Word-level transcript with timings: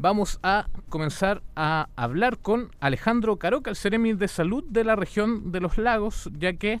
vamos 0.00 0.40
a 0.42 0.66
comenzar 0.88 1.42
a 1.54 1.88
hablar 1.94 2.38
con 2.38 2.70
Alejandro 2.80 3.36
Caroca, 3.36 3.70
el 3.70 3.76
Ceremi 3.76 4.14
de 4.14 4.28
Salud 4.28 4.64
de 4.66 4.82
la 4.82 4.96
región 4.96 5.52
de 5.52 5.60
los 5.60 5.76
lagos, 5.76 6.30
ya 6.38 6.54
que, 6.54 6.80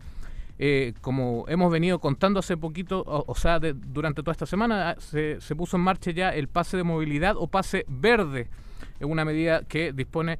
eh, 0.58 0.94
como 1.02 1.44
hemos 1.48 1.70
venido 1.70 1.98
contando 1.98 2.40
hace 2.40 2.56
poquito, 2.56 3.04
o, 3.06 3.34
sea, 3.34 3.60
durante 3.60 4.22
toda 4.22 4.32
esta 4.32 4.46
semana, 4.46 4.90
ah, 4.90 4.96
se, 4.98 5.38
puso 5.54 5.76
en 5.76 5.82
marcha 5.82 6.10
ya 6.12 6.30
el 6.30 6.48
pase 6.48 6.78
de 6.78 6.82
movilidad 6.82 7.36
o 7.36 7.46
pase 7.46 7.84
verde, 7.88 8.48
es 8.98 9.06
una 9.06 9.26
medida 9.26 9.64
que 9.64 9.92
dispone 9.92 10.38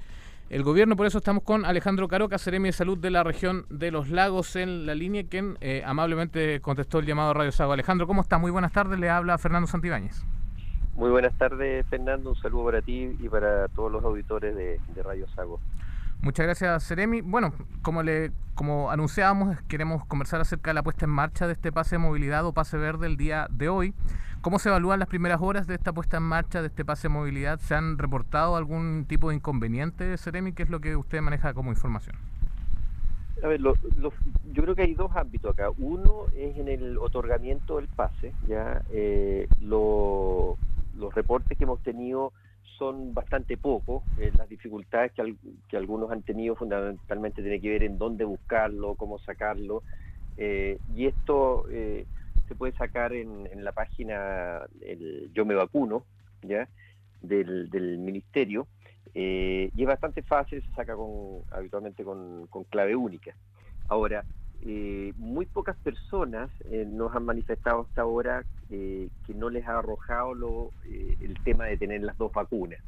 el 0.49 0.63
gobierno. 0.63 0.97
Por 0.97 1.07
eso 1.07 1.19
estamos 1.19 1.43
con 1.43 1.67
Alejandro 1.67 2.09
Caroca, 2.09 2.39
Ceremi 2.39 2.71
de 2.71 2.73
Salud 2.73 2.97
de 2.97 3.11
la 3.11 3.23
región 3.23 3.67
de 3.69 3.91
los 3.91 4.09
lagos 4.09 4.57
en 4.57 4.87
la 4.87 4.95
línea, 4.95 5.25
quien 5.25 5.59
eh, 5.61 5.83
amablemente 5.85 6.61
contestó 6.61 6.99
el 6.99 7.07
llamado 7.07 7.35
Radio 7.35 7.53
Sago. 7.53 7.73
Alejandro, 7.73 8.07
¿cómo 8.07 8.23
está? 8.23 8.39
Muy 8.39 8.51
buenas 8.51 8.73
tardes, 8.73 8.99
le 8.99 9.11
habla 9.11 9.37
Fernando 9.37 9.67
Santibáñez. 9.67 10.25
Muy 10.95 11.11
buenas 11.11 11.33
tardes, 11.39 11.87
Fernando. 11.87 12.31
Un 12.31 12.37
saludo 12.37 12.67
para 12.67 12.83
ti 12.83 13.17
y 13.19 13.29
para 13.29 13.69
todos 13.69 13.91
los 13.91 14.05
auditores 14.05 14.55
de, 14.55 14.81
Radio 15.03 15.27
Sago. 15.29 15.61
Muchas 16.21 16.45
gracias, 16.45 16.83
Seremi. 16.83 17.23
Bueno, 17.23 17.55
como 17.83 18.03
le 18.03 18.33
como 18.55 18.91
anunciábamos, 18.91 19.57
queremos 19.63 20.05
conversar 20.05 20.43
acerca 20.43 20.71
de 20.71 20.75
la 20.75 20.83
puesta 20.83 21.07
en 21.07 21.11
marcha 21.11 21.47
de 21.47 21.55
este 21.55 21.73
pase 21.73 21.95
de 21.95 21.99
movilidad 22.01 22.45
o 22.45 22.53
pase 22.53 22.77
verde 22.77 23.07
el 23.07 23.17
día 23.17 23.47
de 23.51 23.71
hoy. 23.71 23.95
¿Cómo 24.43 24.59
se 24.59 24.69
evalúan 24.69 24.99
las 24.99 25.09
primeras 25.09 25.41
horas 25.41 25.67
de 25.67 25.75
esta 25.75 25.93
puesta 25.93 26.19
en 26.19 26.25
marcha 26.25 26.61
de 26.61 26.69
este 26.69 26.85
pase 26.85 27.09
de 27.09 27.15
movilidad? 27.15 27.59
¿Se 27.61 27.75
han 27.75 27.97
reportado 27.97 28.57
algún 28.57 29.07
tipo 29.09 29.31
de 29.31 29.37
inconveniente, 29.37 30.17
Seremi? 30.19 30.53
¿Qué 30.53 30.63
es 30.63 30.71
lo 30.71 30.81
que 30.81 30.97
usted 30.97 31.23
maneja 31.23 31.55
como 31.55 31.71
información? 31.71 32.17
A 33.43 33.47
ver, 33.49 33.61
yo 33.61 34.63
creo 34.63 34.75
que 34.75 34.83
hay 34.83 34.95
dos 34.95 35.15
ámbitos 35.17 35.53
acá. 35.53 35.71
Uno 35.79 36.27
es 36.37 36.57
en 36.59 36.69
el 36.69 36.99
otorgamiento 36.99 37.77
del 37.77 37.89
pase, 37.89 38.33
ya 38.47 38.83
eh, 38.93 39.49
lo 39.63 40.59
los 40.95 41.15
reportes 41.15 41.57
que 41.57 41.65
hemos 41.65 41.83
tenido 41.83 42.33
son 42.79 43.13
bastante 43.13 43.57
pocos. 43.57 44.03
Eh, 44.19 44.33
las 44.37 44.49
dificultades 44.49 45.13
que, 45.13 45.77
algunos 45.77 46.11
han 46.11 46.23
tenido 46.23 46.57
fundamentalmente 46.57 47.43
tiene 47.43 47.61
que 47.61 47.69
ver 47.69 47.83
en 47.83 47.99
dónde 47.99 48.25
buscarlo, 48.25 48.95
cómo 48.95 49.19
sacarlo. 49.19 49.83
Eh, 50.37 50.79
y 50.95 51.07
esto 51.07 51.67
eh, 51.71 52.07
se 52.49 52.55
puede 52.55 52.73
sacar 52.73 53.13
en, 53.13 53.49
la 53.63 53.73
página 53.73 54.63
el 54.81 55.31
Yo 55.35 55.45
me 55.45 55.55
vacuno, 55.55 56.05
¿ya? 56.43 56.69
Del, 57.21 57.69
ministerio. 57.99 58.67
y 59.13 59.71
es 59.77 59.87
bastante 59.87 60.23
fácil, 60.23 60.63
se 60.63 60.75
saca 60.75 60.97
con, 60.97 61.43
habitualmente 61.51 62.03
con, 62.03 62.47
con 62.47 62.65
clave 62.65 62.97
única. 62.97 63.35
Ahora, 63.89 64.25
eh, 64.67 65.15
muy 65.17 65.47
pocas 65.47 65.77
personas 65.79 66.51
eh, 66.71 66.87
nos 66.87 67.15
han 67.17 67.25
manifestado 67.25 67.87
hasta 67.89 68.03
ahora 68.03 68.45
eh, 68.69 69.09
que 69.27 69.33
no 69.33 69.49
les 69.49 69.67
ha 69.67 69.79
arrojado 69.79 70.35
lo, 70.35 70.71
el 70.85 71.35
tema 71.45 71.65
de 71.65 71.79
tener 71.79 72.03
las 72.03 72.19
dos 72.19 72.31
vacunas. 72.33 72.81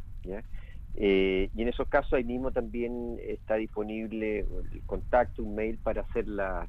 y 0.94 1.62
en 1.62 1.68
esos 1.68 1.88
casos 1.88 2.12
ahí 2.12 2.24
mismo 2.24 2.50
también 2.50 3.18
está 3.22 3.54
disponible 3.54 4.40
el 4.40 4.82
contacto, 4.84 5.42
un 5.42 5.54
mail 5.54 5.78
para 5.78 6.02
hacer 6.02 6.28
las 6.28 6.68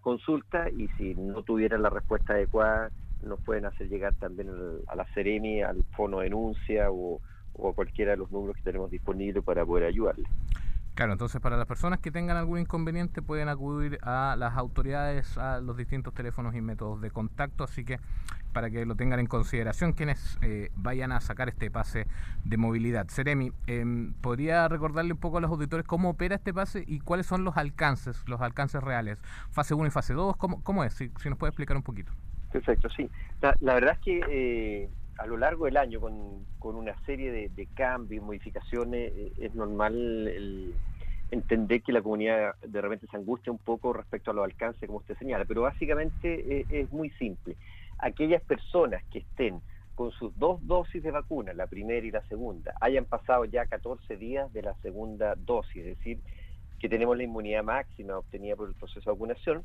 consultas 0.00 0.72
y 0.72 0.88
si 0.98 1.14
no 1.14 1.42
tuvieran 1.44 1.82
la 1.82 1.90
respuesta 1.90 2.32
adecuada 2.32 2.90
nos 3.22 3.40
pueden 3.42 3.64
hacer 3.64 3.88
llegar 3.88 4.14
también 4.14 4.50
a 4.88 4.96
la 4.96 5.04
Ceremi, 5.14 5.62
al 5.62 5.84
fono 5.96 6.20
denuncia 6.20 6.90
o, 6.90 7.20
o 7.54 7.68
a 7.70 7.74
cualquiera 7.74 8.12
de 8.12 8.18
los 8.18 8.30
números 8.32 8.56
que 8.56 8.62
tenemos 8.62 8.90
disponibles 8.90 9.42
para 9.44 9.64
poder 9.64 9.84
ayudarles. 9.84 10.26
Claro, 10.96 11.12
entonces 11.12 11.42
para 11.42 11.58
las 11.58 11.66
personas 11.66 12.00
que 12.00 12.10
tengan 12.10 12.38
algún 12.38 12.58
inconveniente 12.58 13.20
pueden 13.20 13.50
acudir 13.50 13.98
a 14.00 14.34
las 14.38 14.56
autoridades, 14.56 15.36
a 15.36 15.60
los 15.60 15.76
distintos 15.76 16.14
teléfonos 16.14 16.54
y 16.54 16.62
métodos 16.62 17.02
de 17.02 17.10
contacto, 17.10 17.64
así 17.64 17.84
que 17.84 17.98
para 18.54 18.70
que 18.70 18.86
lo 18.86 18.94
tengan 18.94 19.20
en 19.20 19.26
consideración 19.26 19.92
quienes 19.92 20.38
eh, 20.40 20.70
vayan 20.74 21.12
a 21.12 21.20
sacar 21.20 21.50
este 21.50 21.70
pase 21.70 22.06
de 22.44 22.56
movilidad. 22.56 23.08
Seremi, 23.08 23.52
em, 23.66 24.14
¿podría 24.22 24.68
recordarle 24.68 25.12
un 25.12 25.18
poco 25.18 25.36
a 25.36 25.42
los 25.42 25.50
auditores 25.50 25.84
cómo 25.86 26.08
opera 26.08 26.36
este 26.36 26.54
pase 26.54 26.82
y 26.86 27.00
cuáles 27.00 27.26
son 27.26 27.44
los 27.44 27.58
alcances, 27.58 28.26
los 28.26 28.40
alcances 28.40 28.82
reales? 28.82 29.18
Fase 29.50 29.74
1 29.74 29.88
y 29.88 29.90
fase 29.90 30.14
2, 30.14 30.38
¿cómo, 30.38 30.62
cómo 30.62 30.82
es? 30.82 30.94
Si, 30.94 31.10
nos 31.28 31.36
puede 31.36 31.50
explicar 31.50 31.76
un 31.76 31.82
poquito. 31.82 32.10
Perfecto, 32.50 32.88
sí. 32.88 33.10
La, 33.42 33.74
verdad 33.74 33.92
es 33.92 33.98
que 33.98 34.20
eh, 34.30 34.90
a 35.18 35.26
lo 35.26 35.36
largo 35.36 35.64
del 35.64 35.76
año, 35.76 36.00
con, 36.00 36.46
una 36.60 36.98
serie 37.04 37.30
de, 37.48 37.66
cambios, 37.74 38.24
modificaciones, 38.24 39.12
eh, 39.14 39.32
es 39.38 39.54
normal 39.54 39.94
el, 39.94 40.74
entender 41.30 41.82
que 41.82 41.92
la 41.92 42.02
comunidad 42.02 42.54
de 42.60 42.80
repente 42.80 43.06
se 43.08 43.16
angustia 43.16 43.52
un 43.52 43.58
poco 43.58 43.92
respecto 43.92 44.30
a 44.30 44.34
los 44.34 44.44
alcances, 44.44 44.86
como 44.86 44.98
usted 44.98 45.16
señala, 45.18 45.44
pero 45.44 45.62
básicamente 45.62 46.60
eh, 46.60 46.66
es 46.70 46.92
muy 46.92 47.10
simple. 47.10 47.56
Aquellas 47.98 48.42
personas 48.42 49.02
que 49.12 49.20
estén 49.20 49.60
con 49.94 50.10
sus 50.12 50.36
dos 50.38 50.64
dosis 50.66 51.02
de 51.02 51.10
vacuna, 51.10 51.54
la 51.54 51.66
primera 51.66 52.06
y 52.06 52.10
la 52.10 52.22
segunda, 52.28 52.74
hayan 52.80 53.06
pasado 53.06 53.44
ya 53.46 53.64
14 53.66 54.16
días 54.16 54.52
de 54.52 54.62
la 54.62 54.74
segunda 54.82 55.34
dosis, 55.36 55.76
es 55.76 55.98
decir, 55.98 56.18
que 56.78 56.88
tenemos 56.88 57.16
la 57.16 57.22
inmunidad 57.22 57.62
máxima 57.62 58.18
obtenida 58.18 58.56
por 58.56 58.68
el 58.68 58.74
proceso 58.74 59.00
de 59.10 59.14
vacunación, 59.14 59.64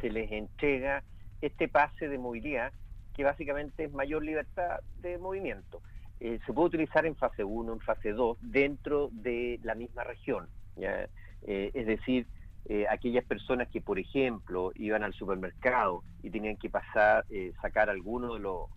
se 0.00 0.10
les 0.10 0.32
entrega 0.32 1.04
este 1.40 1.68
pase 1.68 2.08
de 2.08 2.18
movilidad 2.18 2.72
que 3.20 3.24
básicamente 3.24 3.84
es 3.84 3.92
mayor 3.92 4.24
libertad 4.24 4.80
de 5.02 5.18
movimiento. 5.18 5.82
Eh, 6.20 6.40
se 6.46 6.54
puede 6.54 6.68
utilizar 6.68 7.04
en 7.04 7.14
fase 7.16 7.44
1, 7.44 7.70
en 7.70 7.80
fase 7.80 8.12
2, 8.14 8.38
dentro 8.40 9.10
de 9.12 9.60
la 9.62 9.74
misma 9.74 10.04
región. 10.04 10.48
Eh, 10.78 11.06
es 11.42 11.86
decir, 11.86 12.26
eh, 12.64 12.86
aquellas 12.88 13.22
personas 13.26 13.68
que, 13.68 13.82
por 13.82 13.98
ejemplo, 13.98 14.72
iban 14.74 15.02
al 15.02 15.12
supermercado 15.12 16.02
y 16.22 16.30
tenían 16.30 16.56
que 16.56 16.70
pasar, 16.70 17.26
sacar 17.60 17.90
alguno 17.90 18.32
de 18.32 18.40
los, 18.40 18.70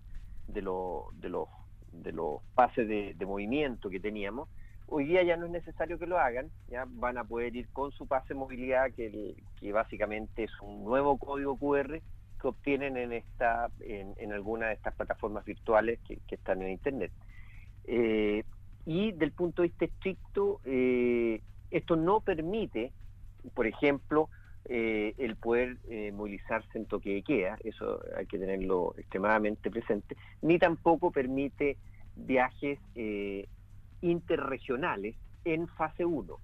de 0.49 0.61
los, 0.61 1.21
de 1.21 1.29
los, 1.29 1.47
de 1.93 2.11
los 2.11 2.41
pases 2.53 2.85
de, 2.85 3.25
movimiento 3.25 3.89
que 3.89 4.01
teníamos, 4.01 4.49
hoy 4.87 5.05
día 5.05 5.23
ya 5.23 5.37
no 5.37 5.45
es 5.45 5.53
necesario 5.53 5.97
que 5.97 6.05
lo 6.05 6.19
hagan, 6.19 6.51
ya 6.67 6.83
van 6.85 7.17
a 7.17 7.23
poder 7.23 7.55
ir 7.55 7.69
con 7.69 7.93
su 7.93 8.07
pase 8.07 8.33
de 8.33 8.39
movilidad, 8.41 8.91
que, 8.91 9.37
que 9.61 9.71
básicamente 9.71 10.43
es 10.43 10.51
un 10.59 10.83
nuevo 10.83 11.17
código 11.17 11.55
QR 11.55 12.01
que 12.43 12.49
obtienen 12.49 12.97
en 12.97 13.13
esta 13.13 13.69
en, 13.79 14.33
alguna 14.33 14.67
de 14.67 14.73
estas 14.73 14.93
plataformas 14.95 15.45
virtuales 15.45 15.97
que, 16.05 16.19
están 16.29 16.61
en 16.61 16.71
internet 16.71 17.11
eh, 17.85 18.43
y 18.85 19.13
del 19.13 19.31
punto 19.31 19.61
de 19.61 19.69
vista 19.69 19.85
estricto 19.85 20.59
eh, 20.65 21.41
esto 21.71 21.95
no 21.95 22.19
permite 22.19 22.91
por 23.53 23.65
ejemplo 23.65 24.27
eh, 24.65 25.13
el 25.17 25.37
poder 25.37 25.77
movilizarse 26.11 26.77
en 26.77 26.85
toque 26.85 27.13
de 27.13 27.23
queda 27.23 27.57
eso 27.63 28.01
hay 28.17 28.25
que 28.25 28.37
tenerlo 28.37 28.93
extremadamente 28.97 29.71
presente 29.71 30.17
ni 30.41 30.59
tampoco 30.59 31.11
permite 31.11 31.77
viajes 32.17 32.77
interregionales 34.01 35.15
en 35.45 35.69
fase 35.69 36.03
1 36.03 36.37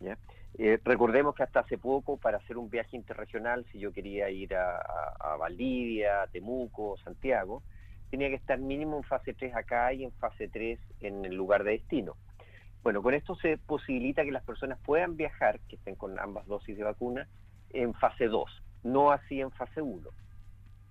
¿ya? 0.00 0.18
Eh, 0.58 0.78
recordemos 0.84 1.34
que 1.34 1.42
hasta 1.42 1.60
hace 1.60 1.78
poco, 1.78 2.16
para 2.16 2.38
hacer 2.38 2.58
un 2.58 2.68
viaje 2.68 2.96
interregional, 2.96 3.64
si 3.70 3.78
yo 3.78 3.92
quería 3.92 4.30
ir 4.30 4.54
a, 4.54 5.36
Valdivia, 5.38 6.26
Temuco, 6.32 6.96
Santiago, 6.98 7.62
tenía 8.10 8.28
que 8.28 8.34
estar 8.34 8.58
mínimo 8.58 8.96
en 8.98 9.04
fase 9.04 9.32
3 9.32 9.54
acá 9.54 9.92
y 9.92 10.04
en 10.04 10.12
fase 10.12 10.48
3 10.48 10.78
en 11.00 11.24
el 11.24 11.34
lugar 11.34 11.64
de 11.64 11.72
destino. 11.72 12.16
Bueno, 12.82 13.02
con 13.02 13.14
esto 13.14 13.36
se 13.36 13.58
posibilita 13.58 14.24
que 14.24 14.32
las 14.32 14.44
personas 14.44 14.78
puedan 14.84 15.16
viajar, 15.16 15.60
que 15.68 15.76
estén 15.76 15.94
con 15.94 16.18
ambas 16.18 16.46
dosis 16.46 16.76
de 16.76 16.84
vacuna, 16.84 17.28
en 17.70 17.94
fase 17.94 18.26
2, 18.26 18.62
no 18.82 19.12
así 19.12 19.40
en 19.40 19.50
fase 19.52 19.80
1. 19.80 20.08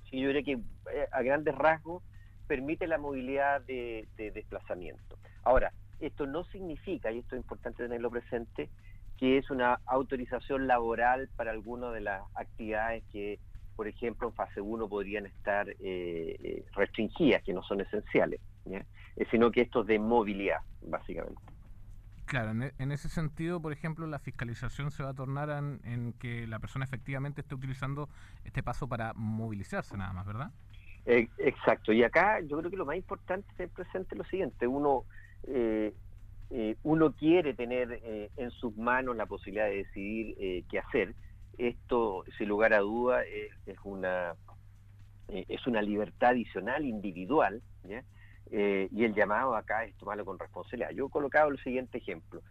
Sí, 0.10 0.20
yo 0.20 0.28
diría 0.30 0.44
que 0.44 0.54
eh, 0.54 1.08
a 1.12 1.22
grandes 1.22 1.54
rasgos 1.56 2.02
permite 2.48 2.88
la 2.88 2.98
movilidad 2.98 3.62
de 3.62 4.08
desplazamiento. 4.18 5.20
Ahora, 5.44 5.72
esto 6.00 6.26
no 6.26 6.44
significa, 6.46 7.12
y 7.12 7.20
esto 7.20 7.36
es 7.36 7.42
importante 7.42 7.84
tenerlo 7.84 8.10
presente, 8.10 8.70
que 9.20 9.38
es 9.38 9.52
una 9.52 9.82
autorización 9.86 10.66
laboral 10.66 11.30
para 11.36 11.52
algunas 11.52 11.94
de 11.94 12.00
las 12.00 12.22
actividades 12.36 13.04
que, 13.12 13.38
por 13.76 13.88
ejemplo, 13.88 14.30
en 14.30 14.34
fase 14.34 14.62
1 14.62 14.88
podrían 14.88 15.26
estar 15.26 15.68
eh, 15.70 15.76
eh, 15.82 16.66
restringidas, 16.74 17.44
que 17.44 17.54
no 17.54 17.62
son 17.62 17.82
esenciales, 17.82 18.40
eh, 18.72 18.86
sino 19.30 19.52
que 19.52 19.62
esto 19.62 19.82
es 19.82 19.88
de 19.88 20.00
movilidad, 20.00 20.60
básicamente. 20.82 21.42
Claro, 22.26 22.52
en, 22.52 22.64
e, 22.64 22.94
ese 22.94 23.10
sentido, 23.10 23.62
por 23.62 23.74
ejemplo, 23.74 24.08
la 24.08 24.20
fiscalización 24.20 24.90
se 24.92 25.04
va 25.04 25.10
a 25.10 25.14
tornar 25.14 25.50
en, 25.84 26.14
que 26.14 26.48
la 26.48 26.60
persona 26.60 26.86
efectivamente 26.86 27.42
esté 27.42 27.56
utilizando 27.56 28.08
este 28.46 28.64
paso 28.64 28.88
para 28.88 29.14
movilizarse 29.16 29.98
nada 29.98 30.14
más, 30.14 30.26
¿verdad? 30.26 30.52
exacto, 31.06 31.92
y 31.92 32.04
acá 32.04 32.40
yo 32.42 32.60
creo 32.60 32.70
que 32.70 32.78
lo 32.78 32.86
más 32.86 32.96
importante 32.96 33.50
es 33.50 33.58
tener 33.58 33.72
presente 33.72 34.16
lo 34.16 34.24
siguiente, 34.26 34.68
uno 34.68 35.06
eh, 35.48 35.92
uno 36.84 37.14
quiere 37.14 37.54
tener 37.54 38.00
eh, 38.04 38.32
en 38.38 38.52
sus 38.52 38.76
manos 38.76 39.16
la 39.16 39.26
posibilidad 39.26 39.68
de 39.68 39.78
decidir 39.78 40.36
eh, 40.40 40.64
qué 40.70 40.80
hacer. 40.80 41.14
Esto, 41.58 42.24
sin 42.38 42.48
lugar 42.48 42.74
a 42.74 42.80
duda, 42.80 43.24
es 43.24 43.78
una 43.84 44.36
es 45.28 45.68
una 45.68 45.82
libertad 45.82 46.30
adicional 46.32 46.84
individual, 46.86 47.62
y 48.50 49.04
el 49.04 49.14
llamado 49.14 49.56
acá 49.56 49.84
es 49.84 49.96
tomarlo 49.98 50.26
con 50.26 50.40
responsabilidad. 50.40 50.90
Yo 50.92 51.06
he 51.06 51.10
colocado 51.10 51.50
el 51.50 51.60
siguiente 51.60 52.00
ejemplo. 52.00 52.42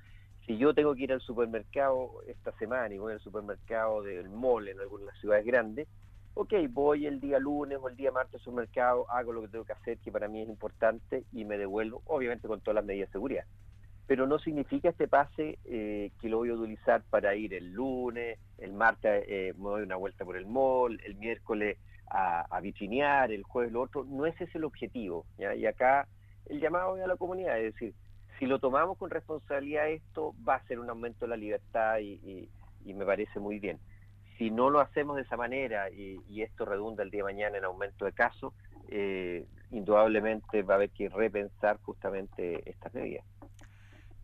Si 0.47 0.57
yo 0.57 0.73
tengo 0.75 0.95
que 0.95 1.03
ir 1.03 1.13
al 1.13 1.21
supermercado 1.21 2.23
esta 2.27 2.53
semana 2.53 2.95
y 2.95 2.99
voy 2.99 3.15
al 3.15 3.21
supermercado 3.21 4.03
del 4.03 4.29
mall 4.31 4.69
en 4.69 4.79
algunas 4.79 5.19
ciudades 5.19 5.45
grandes, 5.45 5.89
ok, 6.35 6.55
voy 6.71 7.07
el 7.07 7.19
día 7.19 7.41
lunes 7.41 7.79
o 7.83 7.89
el 7.89 7.97
día 7.97 8.13
martes 8.13 8.47
al 8.47 8.55
mercado, 8.55 9.11
hago 9.11 9.33
lo 9.33 9.43
que 9.43 9.49
tengo 9.49 9.65
que 9.65 9.73
hacer, 9.73 9.99
que 9.99 10.13
para 10.13 10.29
mí 10.29 10.41
es 10.41 10.49
importante, 10.49 11.25
y 11.33 11.45
me 11.45 11.59
devuelvo, 11.59 12.01
obviamente 12.07 12.47
con 12.47 12.61
todas 12.61 12.77
las 12.77 12.85
medidas 12.85 13.09
de 13.09 13.13
seguridad. 13.13 13.45
Pero 14.09 14.27
no 14.27 14.41
significa 14.41 14.89
este 14.89 15.07
pase 15.07 15.61
eh, 15.65 16.11
que 16.21 16.29
lo 16.29 16.39
voy 16.39 16.51
a 16.51 16.55
utilizar 16.55 17.05
para 17.09 17.37
ir 17.37 17.55
el 17.55 17.73
lunes, 17.73 18.41
el 18.59 18.73
martes 18.73 19.25
eh, 19.29 19.55
me 19.57 19.69
doy 19.69 19.83
una 19.83 19.95
vuelta 19.95 20.25
por 20.25 20.37
el 20.37 20.47
mall, 20.47 21.01
el 21.05 21.15
miércoles 21.15 21.79
a, 22.11 22.41
a 22.51 22.61
vitrinear, 22.61 23.31
el 23.31 23.45
jueves 23.45 23.71
lo 23.71 23.83
otro. 23.83 24.05
No 24.05 24.27
ese 24.27 24.45
es 24.45 24.55
el 24.57 24.65
objetivo. 24.65 25.25
Y 25.39 25.67
acá 25.67 26.09
el 26.47 26.59
llamado 26.59 26.95
a 26.95 27.07
la 27.07 27.17
comunidad, 27.17 27.61
es 27.61 27.75
decir, 27.75 27.95
si 28.41 28.47
lo 28.47 28.59
tomamos 28.59 28.99
con 28.99 29.11
responsabilidad 29.11 29.89
esto, 29.89 30.35
va 30.49 30.57
a 30.57 30.67
ser 30.67 30.81
un 30.81 30.91
aumento 30.91 31.27
de 31.27 31.29
la 31.29 31.37
libertad 31.37 31.99
y 32.01 32.49
me 32.85 33.05
parece 33.05 33.39
muy 33.39 33.61
bien 33.61 33.79
si 34.39 34.51
no 34.51 34.71
lo 34.71 34.81
hacemos 34.81 35.17
de 35.17 35.23
esa 35.23 35.37
manera 35.37 35.91
y, 35.91 36.43
esto 36.43 36.65
redunda 36.65 37.03
el 37.03 37.11
día 37.11 37.19
de 37.19 37.33
mañana 37.33 37.59
en 37.59 37.65
aumento 37.65 38.05
de 38.05 38.13
casos, 38.13 38.55
eh, 38.89 39.45
indudablemente 39.73 40.63
va 40.63 40.75
a 40.75 40.77
haber 40.77 40.91
que 40.91 41.09
repensar 41.09 41.79
justamente 41.83 42.63
estas 42.71 42.95
medidas. 42.95 43.25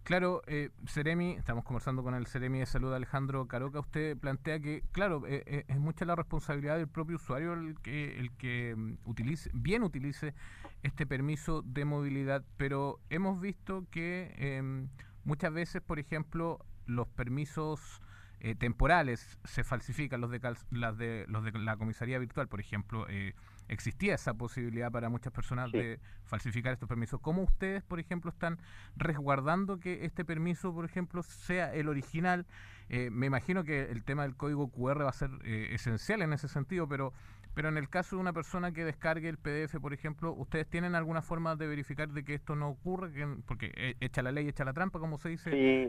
Claro, 0.05 0.43
eh, 0.47 0.69
Ceremi, 0.87 1.33
estamos 1.33 1.65
conversando 1.65 2.03
con 2.03 2.15
el 2.15 2.27
Ceremi 2.27 2.59
de 2.59 2.67
Salud 2.67 2.93
Alejandro 2.93 3.49
Caroca, 3.49 3.81
usted 3.81 4.19
plantea 4.19 4.61
que, 4.61 4.83
claro, 4.93 5.27
eh, 5.27 5.43
eh, 5.47 5.65
es 5.67 5.79
mucha 5.79 6.05
la 6.05 6.15
responsabilidad 6.15 6.77
del 6.77 6.89
propio 6.89 7.17
usuario 7.17 7.55
el 7.55 7.81
que, 7.81 8.19
el 8.19 8.31
que 8.33 8.75
mm, 8.77 8.99
utilice, 9.07 9.51
bien 9.55 9.83
utilice 9.83 10.35
este 10.83 11.07
permiso 11.07 11.63
de 11.63 11.87
movilidad, 11.87 12.45
pero 12.59 13.01
hemos 13.09 13.41
visto 13.41 13.87
que 13.91 14.35
em, 14.37 14.89
muchas 15.25 15.55
veces, 15.55 15.81
por 15.81 15.99
ejemplo, 15.99 16.59
los 16.85 17.09
permisos 17.09 18.03
eh, 18.47 18.55
temporales 18.55 19.39
se 19.45 19.65
falsifican 19.65 20.21
los 20.21 20.31
de, 20.31 20.39
las 20.71 20.99
de 20.99 21.25
los 21.29 21.45
de 21.45 21.53
la 21.53 21.79
comisaría 21.79 22.19
virtual, 22.19 22.47
por 22.47 22.61
ejemplo, 22.61 23.07
eh, 23.09 23.33
existía 23.69 24.17
esa 24.17 24.35
posibilidad 24.35 24.93
para 24.93 25.09
muchas 25.09 25.33
personas 25.33 25.73
de 25.73 25.99
falsificar 26.25 26.75
estos 26.75 26.87
permisos. 26.87 27.23
¿Cómo 27.23 27.41
ustedes, 27.41 27.83
por 27.83 28.01
ejemplo, 28.01 28.31
están 28.31 28.59
resguardando 28.97 29.81
que 29.81 30.05
este 30.05 30.27
permiso, 30.27 30.75
por 30.75 30.85
ejemplo, 30.85 31.23
sea 31.23 31.73
el 31.73 31.89
original? 31.89 32.45
Eh, 32.91 33.09
me 33.11 33.25
imagino 33.25 33.65
que 33.65 33.91
el 33.91 34.05
tema 34.05 34.25
del 34.25 34.37
código 34.37 34.71
QR 34.71 35.07
va 35.07 35.09
a 35.09 35.15
ser 35.15 35.31
esencial 35.47 36.21
en 36.21 36.35
ese 36.35 36.49
sentido, 36.49 36.87
pero 36.87 37.15
pero 37.55 37.69
en 37.69 37.79
el 37.79 37.89
caso 37.89 38.17
de 38.17 38.21
una 38.21 38.33
persona 38.33 38.73
que 38.73 38.85
descargue 38.85 39.29
el 39.29 39.39
PDF, 39.39 39.81
por 39.81 39.95
ejemplo, 39.95 40.33
¿ustedes 40.33 40.69
tienen 40.69 40.97
alguna 40.97 41.23
forma 41.23 41.55
de 41.55 41.69
verificar 41.69 42.09
de 42.09 42.25
que 42.25 42.35
esto 42.35 42.57
no 42.57 42.69
ocurre? 42.69 43.13
porque 43.47 43.97
echa 44.01 44.23
la 44.23 44.33
ley, 44.33 44.49
echa 44.49 44.65
la 44.65 44.73
trampa, 44.73 44.99
como 44.99 45.17
se 45.19 45.29
dice 45.31 45.89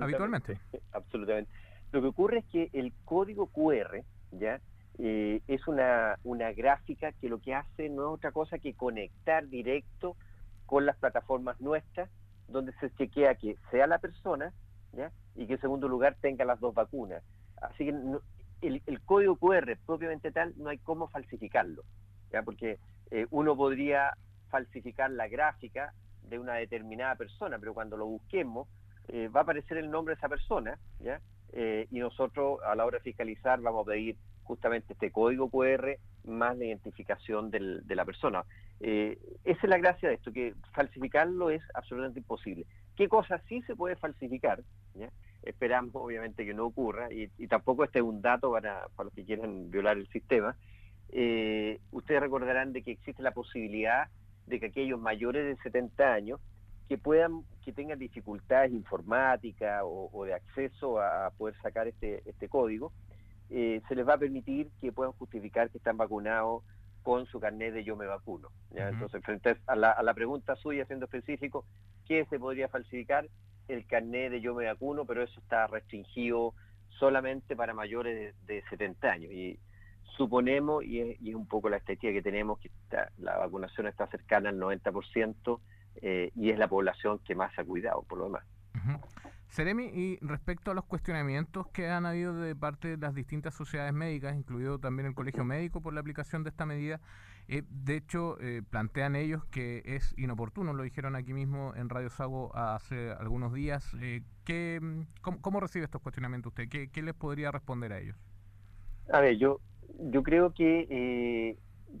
habitualmente. 0.00 0.60
Absolutamente. 0.92 1.50
Lo 1.92 2.00
que 2.00 2.08
ocurre 2.08 2.38
es 2.38 2.44
que 2.46 2.70
el 2.72 2.92
código 3.04 3.46
QR, 3.46 4.02
¿ya? 4.32 4.60
Eh, 4.98 5.40
es 5.48 5.66
una, 5.66 6.18
una 6.22 6.52
gráfica 6.52 7.12
que 7.12 7.28
lo 7.28 7.40
que 7.40 7.54
hace 7.54 7.88
no 7.88 8.02
es 8.02 8.14
otra 8.18 8.30
cosa 8.32 8.58
que 8.58 8.74
conectar 8.74 9.48
directo 9.48 10.16
con 10.66 10.86
las 10.86 10.96
plataformas 10.96 11.60
nuestras, 11.60 12.08
donde 12.48 12.72
se 12.74 12.90
chequea 12.94 13.34
que 13.34 13.56
sea 13.70 13.86
la 13.86 13.98
persona, 13.98 14.52
¿ya? 14.92 15.10
y 15.34 15.46
que 15.46 15.54
en 15.54 15.60
segundo 15.60 15.88
lugar 15.88 16.16
tenga 16.20 16.44
las 16.44 16.60
dos 16.60 16.74
vacunas. 16.74 17.22
Así 17.60 17.86
que 17.86 17.94
el, 18.62 19.00
código 19.02 19.36
QR 19.36 19.76
propiamente 19.84 20.30
tal 20.30 20.54
no 20.56 20.70
hay 20.70 20.78
cómo 20.78 21.08
falsificarlo, 21.08 21.82
¿ya? 22.32 22.42
porque 22.42 22.78
eh, 23.10 23.26
uno 23.30 23.56
podría 23.56 24.16
falsificar 24.48 25.10
la 25.10 25.28
gráfica 25.28 25.92
de 26.22 26.38
una 26.38 26.54
determinada 26.54 27.16
persona, 27.16 27.58
pero 27.58 27.74
cuando 27.74 27.96
lo 27.96 28.06
busquemos 28.06 28.68
eh, 29.08 29.28
va 29.28 29.40
a 29.40 29.42
aparecer 29.42 29.76
el 29.76 29.90
nombre 29.90 30.14
de 30.14 30.18
esa 30.18 30.28
persona, 30.28 30.78
¿ya? 31.00 31.20
Eh, 31.56 31.86
y 31.92 32.00
nosotros 32.00 32.58
a 32.66 32.74
la 32.74 32.84
hora 32.84 32.98
de 32.98 33.04
fiscalizar 33.04 33.60
vamos 33.60 33.86
a 33.86 33.92
pedir 33.92 34.16
justamente 34.42 34.92
este 34.92 35.12
código 35.12 35.48
QR 35.48 35.96
más 36.24 36.58
la 36.58 36.64
identificación 36.64 37.50
de 37.50 37.94
la 37.94 38.04
persona. 38.04 38.44
Eh, 38.80 39.18
esa 39.44 39.60
es 39.62 39.68
la 39.68 39.78
gracia 39.78 40.08
de 40.08 40.16
esto, 40.16 40.32
que 40.32 40.54
falsificarlo 40.72 41.50
es 41.50 41.62
absolutamente 41.74 42.18
imposible. 42.20 42.66
¿Qué 42.96 43.08
cosa 43.08 43.40
sí 43.48 43.62
se 43.62 43.76
puede 43.76 43.96
falsificar? 43.96 44.62
Esperamos 45.42 45.92
obviamente 45.94 46.44
que 46.44 46.54
no 46.54 46.66
ocurra 46.66 47.08
y, 47.12 47.28
tampoco 47.46 47.84
este 47.84 48.00
es 48.00 48.04
un 48.04 48.20
dato 48.20 48.50
para, 48.50 48.88
para, 48.96 49.04
los 49.04 49.14
que 49.14 49.24
quieran 49.24 49.70
violar 49.70 49.96
el 49.96 50.08
sistema. 50.08 50.56
Eh, 51.10 51.80
ustedes 51.92 52.20
recordarán 52.20 52.72
de 52.72 52.82
que 52.82 52.90
existe 52.90 53.22
la 53.22 53.32
posibilidad 53.32 54.08
de 54.46 54.58
que 54.58 54.66
aquellos 54.66 55.00
mayores 55.00 55.46
de 55.46 55.62
70 55.62 56.12
años 56.12 56.40
que 56.88 56.98
puedan, 56.98 57.42
que 57.64 57.72
tengan 57.72 57.98
dificultades 57.98 58.72
informáticas 58.72 59.82
o, 59.84 60.24
de 60.24 60.34
acceso 60.34 61.00
a, 61.00 61.30
poder 61.30 61.54
sacar 61.62 61.88
este, 61.88 62.22
este 62.26 62.48
código, 62.48 62.92
eh, 63.50 63.80
se 63.88 63.94
les 63.94 64.06
va 64.06 64.14
a 64.14 64.18
permitir 64.18 64.70
que 64.80 64.92
puedan 64.92 65.12
justificar 65.12 65.70
que 65.70 65.78
están 65.78 65.96
vacunados 65.96 66.62
con 67.02 67.26
su 67.26 67.38
carnet 67.38 67.74
de 67.74 67.84
yo 67.84 67.96
me 67.96 68.06
vacuno. 68.06 68.48
Entonces, 68.74 69.22
frente 69.22 69.56
a 69.66 69.76
la, 69.76 69.90
a 69.90 70.02
la, 70.02 70.14
pregunta 70.14 70.56
suya, 70.56 70.86
siendo 70.86 71.04
específico, 71.04 71.66
¿qué 72.06 72.24
se 72.30 72.38
podría 72.38 72.68
falsificar? 72.68 73.28
El 73.68 73.86
carnet 73.86 74.30
de 74.30 74.40
yo 74.40 74.54
me 74.54 74.64
vacuno, 74.64 75.04
pero 75.04 75.22
eso 75.22 75.38
está 75.40 75.66
restringido 75.66 76.54
solamente 76.98 77.56
para 77.56 77.74
mayores 77.74 78.34
de, 78.46 78.62
70 78.70 79.10
años. 79.10 79.32
Y 79.32 79.58
suponemos, 80.16 80.84
y 80.84 81.00
es, 81.00 81.20
y 81.20 81.30
es, 81.30 81.36
un 81.36 81.46
poco 81.46 81.68
la 81.68 81.76
estadística 81.76 82.12
que 82.12 82.22
tenemos, 82.22 82.58
que 82.58 82.70
la 83.18 83.36
vacunación 83.36 83.86
está 83.86 84.06
cercana 84.06 84.48
al 84.48 84.58
90%, 84.58 85.60
eh, 86.02 86.30
y 86.34 86.50
es 86.50 86.58
la 86.58 86.68
población 86.68 87.18
que 87.20 87.34
más 87.34 87.54
se 87.54 87.60
ha 87.60 87.64
cuidado, 87.64 88.02
por 88.02 88.18
lo 88.18 88.24
demás. 88.24 88.44
Seremi, 89.48 89.84
y 89.84 90.18
respecto 90.20 90.72
a 90.72 90.74
los 90.74 90.84
cuestionamientos 90.84 91.68
que 91.68 91.88
han 91.88 92.06
habido 92.06 92.34
de 92.34 92.56
parte 92.56 92.88
de 92.88 92.96
las 92.96 93.14
distintas 93.14 93.54
sociedades 93.54 93.92
médicas, 93.92 94.34
incluido 94.34 94.80
también 94.80 95.06
el 95.06 95.14
Colegio 95.14 95.44
Médico 95.44 95.80
por 95.80 95.94
la 95.94 96.00
aplicación 96.00 96.42
de 96.42 96.50
esta 96.50 96.66
medida, 96.66 97.00
eh, 97.46 97.62
de 97.68 97.96
hecho 97.96 98.36
eh, 98.40 98.62
plantean 98.68 99.14
ellos 99.14 99.44
que 99.46 99.82
es 99.84 100.12
inoportuno, 100.18 100.72
lo 100.72 100.82
dijeron 100.82 101.14
aquí 101.14 101.32
mismo 101.32 101.72
en 101.76 101.88
Radio 101.88 102.10
Sago 102.10 102.50
hace 102.56 103.12
algunos 103.12 103.52
días. 103.52 103.96
¿qué, 104.44 104.80
cómo, 105.20 105.60
recibe 105.60 105.84
estos 105.84 106.02
cuestionamientos 106.02 106.50
usted? 106.50 106.68
¿Qué, 106.68 106.90
¿Qué, 106.90 107.02
les 107.02 107.14
podría 107.14 107.52
responder 107.52 107.92
a 107.92 108.00
ellos? 108.00 108.16
A 109.12 109.20
ver, 109.20 109.36
yo, 109.36 109.60
yo 110.10 110.24
creo 110.24 110.52
que 110.52 111.56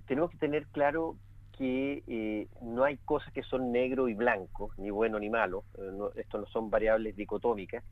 tenemos 0.06 0.30
que 0.30 0.38
tener 0.38 0.66
claro 0.68 1.16
que 1.56 2.02
eh, 2.06 2.48
no 2.62 2.84
hay 2.84 2.96
cosas 2.98 3.32
que 3.32 3.42
son 3.42 3.72
negro 3.72 4.08
y 4.08 4.14
blanco, 4.14 4.72
ni 4.76 4.90
bueno 4.90 5.18
ni 5.18 5.30
malo, 5.30 5.64
eh, 5.78 5.90
esto 6.16 6.38
no 6.38 6.46
son 6.46 6.70
variables 6.70 7.16
dicotómicas, 7.16 7.84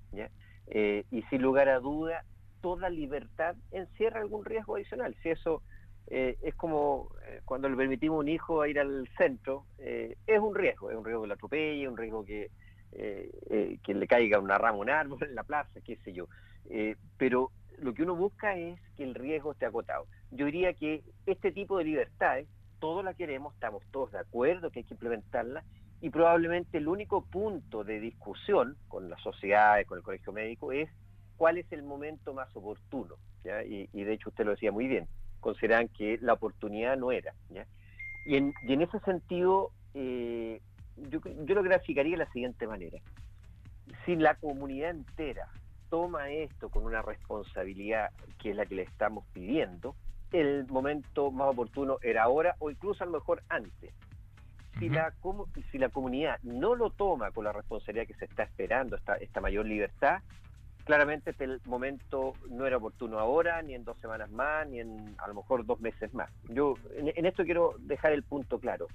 eh, 0.66 1.04
y 1.10 1.22
sin 1.22 1.42
lugar 1.42 1.68
a 1.68 1.78
duda, 1.78 2.24
toda 2.60 2.90
libertad 2.90 3.56
encierra 3.70 4.20
algún 4.20 4.44
riesgo 4.44 4.76
adicional. 4.76 5.14
Si 5.22 5.30
eso 5.30 5.62
es 6.08 6.54
como 6.56 7.10
cuando 7.46 7.68
le 7.70 7.76
permitimos 7.76 8.16
a 8.16 8.20
un 8.20 8.28
hijo 8.28 8.66
ir 8.66 8.78
al 8.78 9.08
centro, 9.16 9.64
es 9.78 10.38
un 10.38 10.54
riesgo, 10.54 10.90
es 10.90 10.96
un 10.96 11.04
riesgo 11.04 11.22
que 11.22 11.28
lo 11.28 11.34
atropelle, 11.34 11.88
un 11.88 11.96
riesgo 11.96 12.24
que, 12.24 12.50
que 12.92 13.94
le 13.94 14.06
caiga 14.06 14.38
una 14.38 14.58
rama, 14.58 14.78
un 14.78 14.90
árbol 14.90 15.18
en 15.22 15.34
la 15.34 15.42
plaza, 15.42 15.80
qué 15.80 15.96
sé 16.04 16.12
yo. 16.12 16.28
pero 17.16 17.50
lo 17.78 17.94
que 17.94 18.02
uno 18.02 18.14
busca 18.14 18.56
es 18.56 18.78
que 18.96 19.04
el 19.04 19.14
riesgo 19.14 19.52
esté 19.52 19.66
acotado. 19.66 20.06
Yo 20.30 20.46
diría 20.46 20.74
que 20.74 21.02
este 21.24 21.50
tipo 21.50 21.78
de 21.78 21.84
libertades 21.84 22.46
todos 22.82 23.04
la 23.04 23.14
queremos, 23.14 23.54
estamos 23.54 23.84
todos 23.92 24.10
de 24.10 24.18
acuerdo 24.18 24.72
que 24.72 24.80
hay 24.80 24.84
que 24.84 24.94
implementarla 24.94 25.62
y 26.00 26.10
probablemente 26.10 26.78
el 26.78 26.88
único 26.88 27.24
punto 27.24 27.84
de 27.84 28.00
discusión 28.00 28.76
con 28.88 29.08
las 29.08 29.22
sociedades, 29.22 29.86
con 29.86 29.98
el 29.98 30.02
colegio 30.02 30.32
médico, 30.32 30.72
es 30.72 30.90
cuál 31.36 31.58
es 31.58 31.66
el 31.70 31.84
momento 31.84 32.34
más 32.34 32.48
oportuno. 32.56 33.14
Y, 33.44 33.86
de 34.02 34.12
hecho 34.12 34.30
usted 34.30 34.44
lo 34.44 34.50
decía 34.50 34.72
muy 34.72 34.88
bien, 34.88 35.06
consideran 35.38 35.86
que 35.90 36.18
la 36.20 36.32
oportunidad 36.32 36.96
no 36.96 37.12
era. 37.12 37.32
Y, 38.26 38.36
en, 38.36 38.52
ese 38.66 38.98
sentido, 39.04 39.70
eh, 39.94 40.60
yo 40.96 41.54
lo 41.54 41.62
graficaría 41.62 42.18
de 42.18 42.24
la 42.24 42.32
siguiente 42.32 42.66
manera. 42.66 42.98
Si 44.04 44.16
la 44.16 44.34
comunidad 44.34 44.90
entera 44.90 45.46
toma 45.88 46.30
esto 46.30 46.68
con 46.68 46.84
una 46.84 47.00
responsabilidad 47.00 48.10
que 48.40 48.50
es 48.50 48.56
la 48.56 48.66
que 48.66 48.74
le 48.74 48.82
estamos 48.82 49.24
pidiendo, 49.32 49.94
el 50.32 50.66
momento 50.68 51.30
más 51.30 51.48
oportuno 51.48 51.98
era 52.02 52.24
ahora 52.24 52.56
o 52.58 52.70
incluso 52.70 53.04
a 53.04 53.06
lo 53.06 53.12
mejor 53.12 53.42
antes. 53.48 53.92
Si, 54.78 54.88
la, 54.88 55.12
si 55.70 55.78
la 55.78 55.90
comunidad 55.90 56.38
no 56.42 56.74
lo 56.74 56.90
toma 56.90 57.30
con 57.30 57.44
la 57.44 57.52
responsabilidad 57.52 58.06
que 58.06 58.14
se 58.14 58.24
está 58.24 58.42
esperando, 58.42 58.96
esta, 58.96 59.16
esta 59.16 59.40
mayor 59.40 59.66
libertad, 59.66 60.22
claramente 60.84 61.30
este 61.30 61.44
el 61.44 61.60
momento 61.66 62.32
no 62.50 62.66
era 62.66 62.78
oportuno 62.78 63.18
ahora, 63.18 63.62
ni 63.62 63.74
en 63.74 63.84
dos 63.84 63.98
semanas 63.98 64.30
más, 64.30 64.66
ni 64.66 64.80
en 64.80 65.14
a 65.18 65.28
lo 65.28 65.34
mejor 65.34 65.64
dos 65.66 65.80
meses 65.80 66.12
más. 66.14 66.30
Yo 66.48 66.74
en, 66.96 67.26
esto 67.26 67.44
quiero 67.44 67.74
dejar 67.78 68.12
el 68.12 68.22
punto 68.22 68.58
claro. 68.58 68.88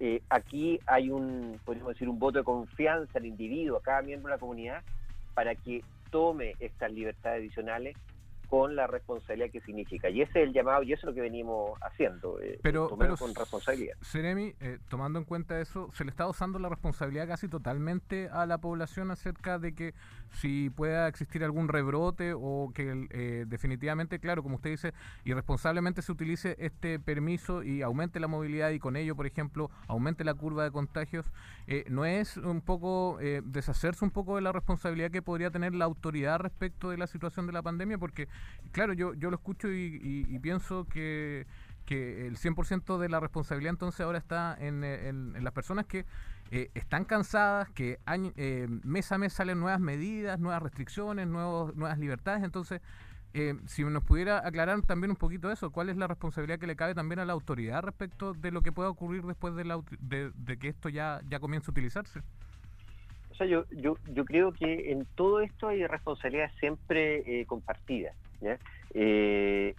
Eh, 0.00 0.22
aquí 0.28 0.80
hay 0.86 1.10
un, 1.10 1.60
podríamos 1.64 1.94
decir, 1.94 2.08
un 2.08 2.18
voto 2.18 2.38
de 2.38 2.44
confianza 2.44 3.18
al 3.18 3.26
individuo, 3.26 3.78
a 3.78 3.82
cada 3.82 4.02
miembro 4.02 4.28
de 4.28 4.36
la 4.36 4.40
comunidad, 4.40 4.82
para 5.34 5.54
que 5.54 5.82
tome 6.10 6.54
estas 6.58 6.92
libertades 6.92 7.40
adicionales 7.40 7.96
con 8.52 8.76
la 8.76 8.86
responsabilidad 8.86 9.50
que 9.50 9.62
significa. 9.62 10.10
Y 10.10 10.20
ese 10.20 10.42
es 10.42 10.48
el 10.48 10.52
llamado 10.52 10.82
y 10.82 10.92
eso 10.92 11.00
es 11.00 11.04
lo 11.06 11.14
que 11.14 11.22
venimos 11.22 11.78
haciendo, 11.80 12.38
eh, 12.38 12.58
pero, 12.62 12.90
con 12.90 13.34
responsabilidad. 13.34 13.94
Seremi, 14.02 14.54
eh, 14.60 14.78
tomando 14.90 15.18
en 15.18 15.24
cuenta 15.24 15.58
eso, 15.58 15.88
se 15.94 16.04
le 16.04 16.10
está 16.10 16.28
usando 16.28 16.58
la 16.58 16.68
responsabilidad 16.68 17.26
casi 17.26 17.48
totalmente 17.48 18.28
a 18.28 18.44
la 18.44 18.58
población 18.58 19.10
acerca 19.10 19.58
de 19.58 19.74
que 19.74 19.94
si 20.32 20.68
pueda 20.68 21.08
existir 21.08 21.42
algún 21.44 21.68
rebrote 21.68 22.34
o 22.36 22.72
que 22.74 23.06
eh, 23.12 23.46
definitivamente, 23.48 24.18
claro, 24.18 24.42
como 24.42 24.56
usted 24.56 24.68
dice, 24.68 24.92
irresponsablemente 25.24 26.02
se 26.02 26.12
utilice 26.12 26.54
este 26.58 26.98
permiso 26.98 27.62
y 27.62 27.80
aumente 27.80 28.20
la 28.20 28.28
movilidad 28.28 28.68
y 28.68 28.78
con 28.78 28.96
ello, 28.96 29.16
por 29.16 29.26
ejemplo, 29.26 29.70
aumente 29.88 30.24
la 30.24 30.34
curva 30.34 30.64
de 30.64 30.70
contagios, 30.70 31.24
¿no 31.88 32.04
es 32.04 32.36
un 32.36 32.60
poco 32.60 33.18
deshacerse 33.44 34.04
un 34.04 34.10
poco 34.10 34.36
de 34.36 34.42
la 34.42 34.52
responsabilidad 34.52 35.10
que 35.10 35.22
podría 35.22 35.50
tener 35.50 35.74
la 35.74 35.86
autoridad 35.86 36.38
respecto 36.38 36.90
de 36.90 36.98
la 36.98 37.06
situación 37.06 37.46
de 37.46 37.52
la 37.52 37.62
pandemia? 37.62 37.96
Porque, 37.96 38.28
claro, 38.72 38.92
yo, 38.92 39.14
yo 39.14 39.30
lo 39.30 39.36
escucho 39.36 39.68
y, 39.70 40.38
pienso 40.40 40.86
que, 40.86 41.46
que 41.86 42.26
el 42.26 42.36
100% 42.36 42.98
de 42.98 43.08
la 43.08 43.20
responsabilidad 43.20 43.70
entonces 43.70 44.00
ahora 44.00 44.18
está 44.18 44.56
en, 44.58 44.82
en, 44.84 45.44
las 45.44 45.52
personas 45.52 45.86
que 45.86 46.04
eh, 46.50 46.70
están 46.74 47.04
cansadas, 47.04 47.70
que 47.70 47.98
eh, 48.36 48.66
mes 48.84 49.10
a 49.12 49.18
mes 49.18 49.32
salen 49.32 49.60
nuevas 49.60 49.80
medidas, 49.80 50.38
nuevas 50.38 50.62
restricciones, 50.62 51.26
nuevos, 51.26 51.74
nuevas 51.76 51.98
libertades. 51.98 52.42
Entonces, 52.44 52.82
eh, 53.34 53.54
si 53.66 53.82
nos 53.84 54.04
pudiera 54.04 54.46
aclarar 54.46 54.82
también 54.82 55.10
un 55.10 55.16
poquito 55.16 55.50
eso, 55.50 55.70
¿cuál 55.70 55.88
es 55.88 55.96
la 55.96 56.06
responsabilidad 56.06 56.58
que 56.58 56.66
le 56.66 56.76
cabe 56.76 56.94
también 56.94 57.18
a 57.18 57.24
la 57.24 57.32
autoridad 57.32 57.82
respecto 57.82 58.34
de 58.34 58.50
lo 58.50 58.60
que 58.60 58.72
pueda 58.72 58.90
ocurrir 58.90 59.22
después 59.22 59.54
de, 59.54 59.64
la, 59.64 59.80
de, 60.00 60.30
de 60.34 60.58
que 60.58 60.68
esto 60.68 60.90
ya, 60.90 61.22
ya 61.28 61.40
comience 61.40 61.70
a 61.70 61.72
utilizarse? 61.72 62.20
O 63.30 63.34
sea, 63.34 63.46
yo, 63.46 63.64
yo, 63.70 63.96
yo 64.12 64.26
creo 64.26 64.52
que 64.52 64.92
en 64.92 65.06
todo 65.14 65.40
esto 65.40 65.68
hay 65.68 65.86
responsabilidad 65.86 66.50
siempre 66.60 67.40
eh, 67.40 67.46
Eh, 68.94 69.74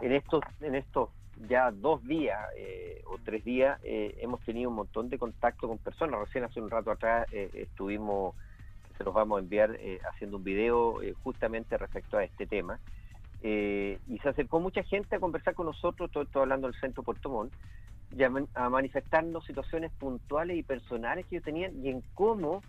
en, 0.00 0.12
estos, 0.12 0.42
en 0.60 0.74
estos 0.74 1.10
ya 1.48 1.70
dos 1.70 2.04
días 2.04 2.38
eh, 2.56 3.02
o 3.06 3.18
tres 3.24 3.44
días 3.44 3.80
hemos 3.84 4.40
tenido 4.40 4.70
un 4.70 4.76
montón 4.76 5.08
de 5.08 5.18
contacto 5.18 5.68
con 5.68 5.78
personas. 5.78 6.20
Recién 6.20 6.44
hace 6.44 6.60
un 6.60 6.70
rato 6.70 6.90
atrás 6.90 7.26
estuvimos, 7.32 8.34
se 8.96 9.04
los 9.04 9.14
vamos 9.14 9.38
a 9.38 9.42
enviar, 9.42 9.78
haciendo 10.10 10.36
un 10.36 10.44
video 10.44 11.00
justamente 11.22 11.78
respecto 11.78 12.18
a 12.18 12.24
este 12.24 12.46
tema. 12.46 12.80
y 13.40 14.18
se 14.22 14.28
acercó 14.28 14.58
mucha 14.60 14.82
gente 14.82 15.16
a 15.16 15.20
conversar 15.20 15.54
con 15.54 15.66
nosotros, 15.66 16.10
todo 16.10 16.24
esto 16.24 16.40
hablando 16.40 16.66
del 16.66 16.80
centro 16.80 17.02
Puerto 17.04 17.28
Montt, 17.30 17.52
a 18.54 18.68
manifestarnos 18.68 19.44
situaciones 19.44 19.92
puntuales 19.92 20.56
y 20.56 20.62
personales 20.62 21.26
que 21.26 21.36
ellos 21.36 21.44
tenían 21.44 21.84
y 21.84 21.90
en 21.90 22.02
cómo 22.14 22.62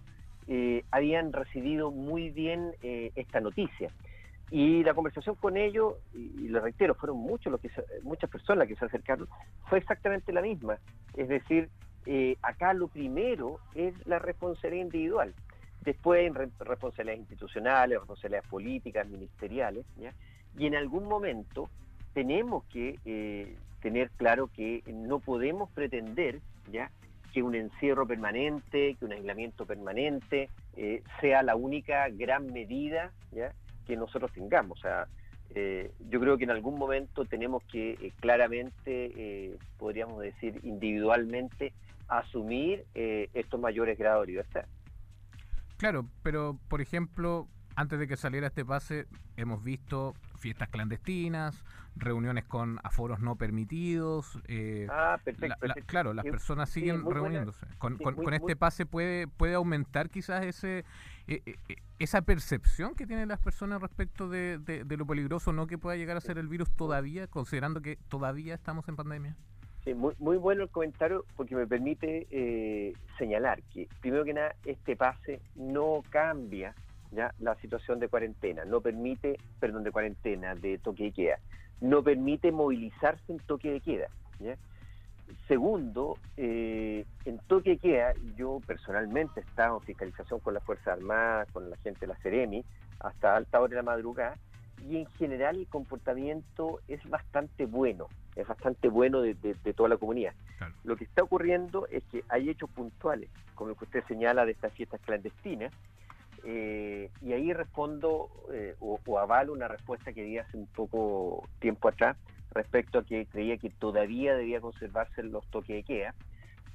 eh, 0.47 0.83
habían 0.91 1.31
recibido 1.31 1.91
muy 1.91 2.29
bien 2.29 2.71
eh, 2.81 3.11
esta 3.15 3.39
noticia. 3.39 3.91
Y 4.51 4.83
la 4.83 4.93
conversación 4.93 5.35
con 5.35 5.57
ellos, 5.57 5.95
y, 6.13 6.47
le 6.47 6.59
reitero, 6.59 6.95
fueron 6.95 7.17
muchos 7.17 7.51
los 7.51 7.61
que 7.61 7.69
muchas 8.03 8.29
personas 8.29 8.67
que 8.67 8.75
se 8.75 8.85
acercaron, 8.85 9.27
fue 9.69 9.77
exactamente 9.77 10.33
la 10.33 10.41
misma. 10.41 10.79
Es 11.15 11.27
decir, 11.27 11.69
eh, 12.05 12.35
acá 12.41 12.73
lo 12.73 12.87
primero 12.87 13.59
es 13.75 13.93
la 14.07 14.19
responsabilidad 14.19 14.85
individual. 14.85 15.33
Después 15.81 16.33
responsabilidades 16.59 17.21
institucionales, 17.21 17.99
responsabilidades 17.99 18.49
políticas, 18.49 19.07
ministeriales, 19.07 19.85
y 20.57 20.65
en 20.65 20.75
algún 20.75 21.07
momento 21.07 21.69
tenemos 22.13 22.65
que 22.65 23.55
tener 23.81 24.09
claro 24.11 24.47
que 24.47 24.83
no 24.87 25.19
podemos 25.19 25.69
pretender 25.71 26.39
¿ya? 26.71 26.91
que 27.33 27.43
un 27.43 27.55
encierro 27.55 28.07
permanente, 28.07 28.95
que 28.95 29.05
un 29.05 29.13
aislamiento 29.13 29.65
permanente 29.65 30.49
eh, 30.75 31.03
sea 31.21 31.43
la 31.43 31.55
única 31.55 32.09
gran 32.09 32.47
medida 32.47 33.11
que 33.89 33.97
nosotros 33.97 34.31
tengamos. 34.31 34.77
O 34.77 34.81
sea, 34.81 35.07
eh, 35.55 35.91
yo 36.09 36.19
creo 36.19 36.37
que 36.37 36.43
en 36.43 36.51
algún 36.51 36.77
momento 36.77 37.25
tenemos 37.25 37.63
que 37.63 37.93
eh, 37.93 38.13
claramente, 38.19 39.57
podríamos 39.77 40.21
decir 40.21 40.59
individualmente, 40.63 41.73
asumir 42.07 42.85
estos 42.93 43.59
mayores 43.59 43.97
grados 43.97 44.25
de 44.25 44.31
libertad. 44.31 44.65
Claro, 45.77 46.05
pero 46.23 46.57
por 46.67 46.81
ejemplo, 46.81 47.47
antes 47.79 47.97
de 47.97 48.07
que 48.07 48.17
saliera 48.17 48.47
este 48.47 48.65
pase, 48.65 49.05
hemos 49.37 49.63
visto 49.63 50.13
fiestas 50.37 50.67
clandestinas, 50.67 51.63
reuniones 51.95 52.43
con 52.43 52.77
aforos 52.83 53.21
no 53.21 53.37
permitidos. 53.37 54.37
Eh, 54.49 54.85
ah, 54.89 55.17
perfecto, 55.23 55.65
claro, 55.85 56.13
las 56.13 56.25
personas 56.25 56.69
siguen 56.69 57.09
reuniéndose. 57.09 57.65
con, 57.77 57.97
este 58.33 58.57
pase 58.57 58.85
puede 58.85 59.27
puede 59.29 59.53
aumentar 59.53 60.09
quizás 60.09 60.45
ese 60.45 60.83
e, 61.27 61.41
e, 61.45 61.55
e, 61.69 61.75
esa 61.99 62.21
percepción 62.21 62.95
que 62.95 63.07
tienen 63.07 63.29
las 63.29 63.39
personas 63.39 63.81
respecto 63.81 64.27
de, 64.27 64.59
lo 64.85 65.05
peligroso 65.05 65.53
no 65.53 65.65
que 65.65 65.77
pueda 65.77 65.95
llegar 65.95 66.17
a 66.17 66.21
ser 66.21 66.37
el 66.37 66.49
virus 66.49 66.69
todavía, 66.75 67.27
considerando 67.27 67.81
que 67.81 67.97
todavía 68.09 68.55
estamos 68.55 68.89
en 68.89 68.97
pandemia. 68.97 69.37
Sí, 69.85 69.93
muy, 69.93 70.13
muy 70.19 70.35
bueno 70.35 70.63
el 70.63 70.69
comentario 70.69 71.23
porque 71.37 71.55
me 71.55 71.65
permite 71.65 72.27
eh, 72.29 72.91
señalar 73.17 73.63
que, 73.71 73.87
primero 74.01 74.25
que 74.25 74.33
nada, 74.33 74.53
este 74.65 74.97
pase 74.97 75.39
no 75.55 76.03
cambia 76.09 76.75
¿ya? 77.11 77.33
la 77.39 77.55
situación 77.55 77.99
de 77.99 78.07
cuarentena, 78.07 78.65
no 78.65 78.81
permite, 78.81 79.37
perdón, 79.59 79.83
de 79.83 79.91
cuarentena, 79.91 80.55
de 80.55 80.77
toque 80.77 81.05
de 81.05 81.11
queda, 81.11 81.39
no 81.81 82.03
permite 82.03 82.51
movilizarse 82.51 83.31
en 83.31 83.39
toque 83.39 83.71
de 83.71 83.81
queda. 83.81 84.07
Segundo, 85.47 86.17
eh, 86.37 87.05
en 87.25 87.37
toque 87.39 87.71
de 87.71 87.77
queda, 87.77 88.13
yo 88.35 88.59
personalmente 88.65 89.39
he 89.39 89.43
estado 89.43 89.77
en 89.77 89.83
fiscalización 89.83 90.39
con 90.39 90.53
las 90.53 90.63
Fuerzas 90.63 90.87
Armadas, 90.97 91.51
con 91.51 91.69
la 91.69 91.77
gente 91.77 92.01
de 92.01 92.07
la 92.07 92.15
Ceremi, 92.17 92.63
hasta 92.99 93.35
alta 93.35 93.59
hora 93.59 93.69
de 93.69 93.75
la 93.75 93.83
madrugada, 93.83 94.37
y 94.87 94.97
en 94.97 95.05
general 95.17 95.57
el 95.57 95.67
comportamiento 95.67 96.79
es 96.87 97.07
bastante 97.09 97.65
bueno, 97.65 98.07
es 98.35 98.47
bastante 98.47 98.87
bueno 98.87 99.21
de, 99.21 99.35
toda 99.75 99.89
la 99.89 99.97
comunidad. 99.97 100.33
Lo 100.83 100.95
que 100.95 101.03
está 101.03 101.23
ocurriendo 101.23 101.87
es 101.87 102.03
que 102.05 102.23
hay 102.29 102.49
hechos 102.49 102.69
puntuales, 102.69 103.29
como 103.55 103.71
el 103.71 103.77
que 103.77 103.85
usted 103.85 104.03
señala 104.07 104.45
de 104.45 104.51
estas 104.51 104.73
fiestas 104.73 105.01
clandestinas, 105.01 105.73
eh, 106.45 107.11
y 107.21 107.33
ahí 107.33 107.53
respondo 107.53 108.29
eh, 108.53 108.75
o, 108.79 108.99
avalo 109.19 109.53
una 109.53 109.67
respuesta 109.67 110.13
que 110.13 110.23
di 110.23 110.37
hace 110.37 110.57
un 110.57 110.67
poco 110.67 111.47
tiempo 111.59 111.89
atrás 111.89 112.17
respecto 112.51 112.99
a 112.99 113.05
que 113.05 113.25
creía 113.25 113.57
que 113.57 113.69
todavía 113.69 114.35
debía 114.35 114.61
conservarse 114.61 115.23
los 115.23 115.45
toques 115.47 115.75
de 115.75 115.83
queda, 115.83 116.15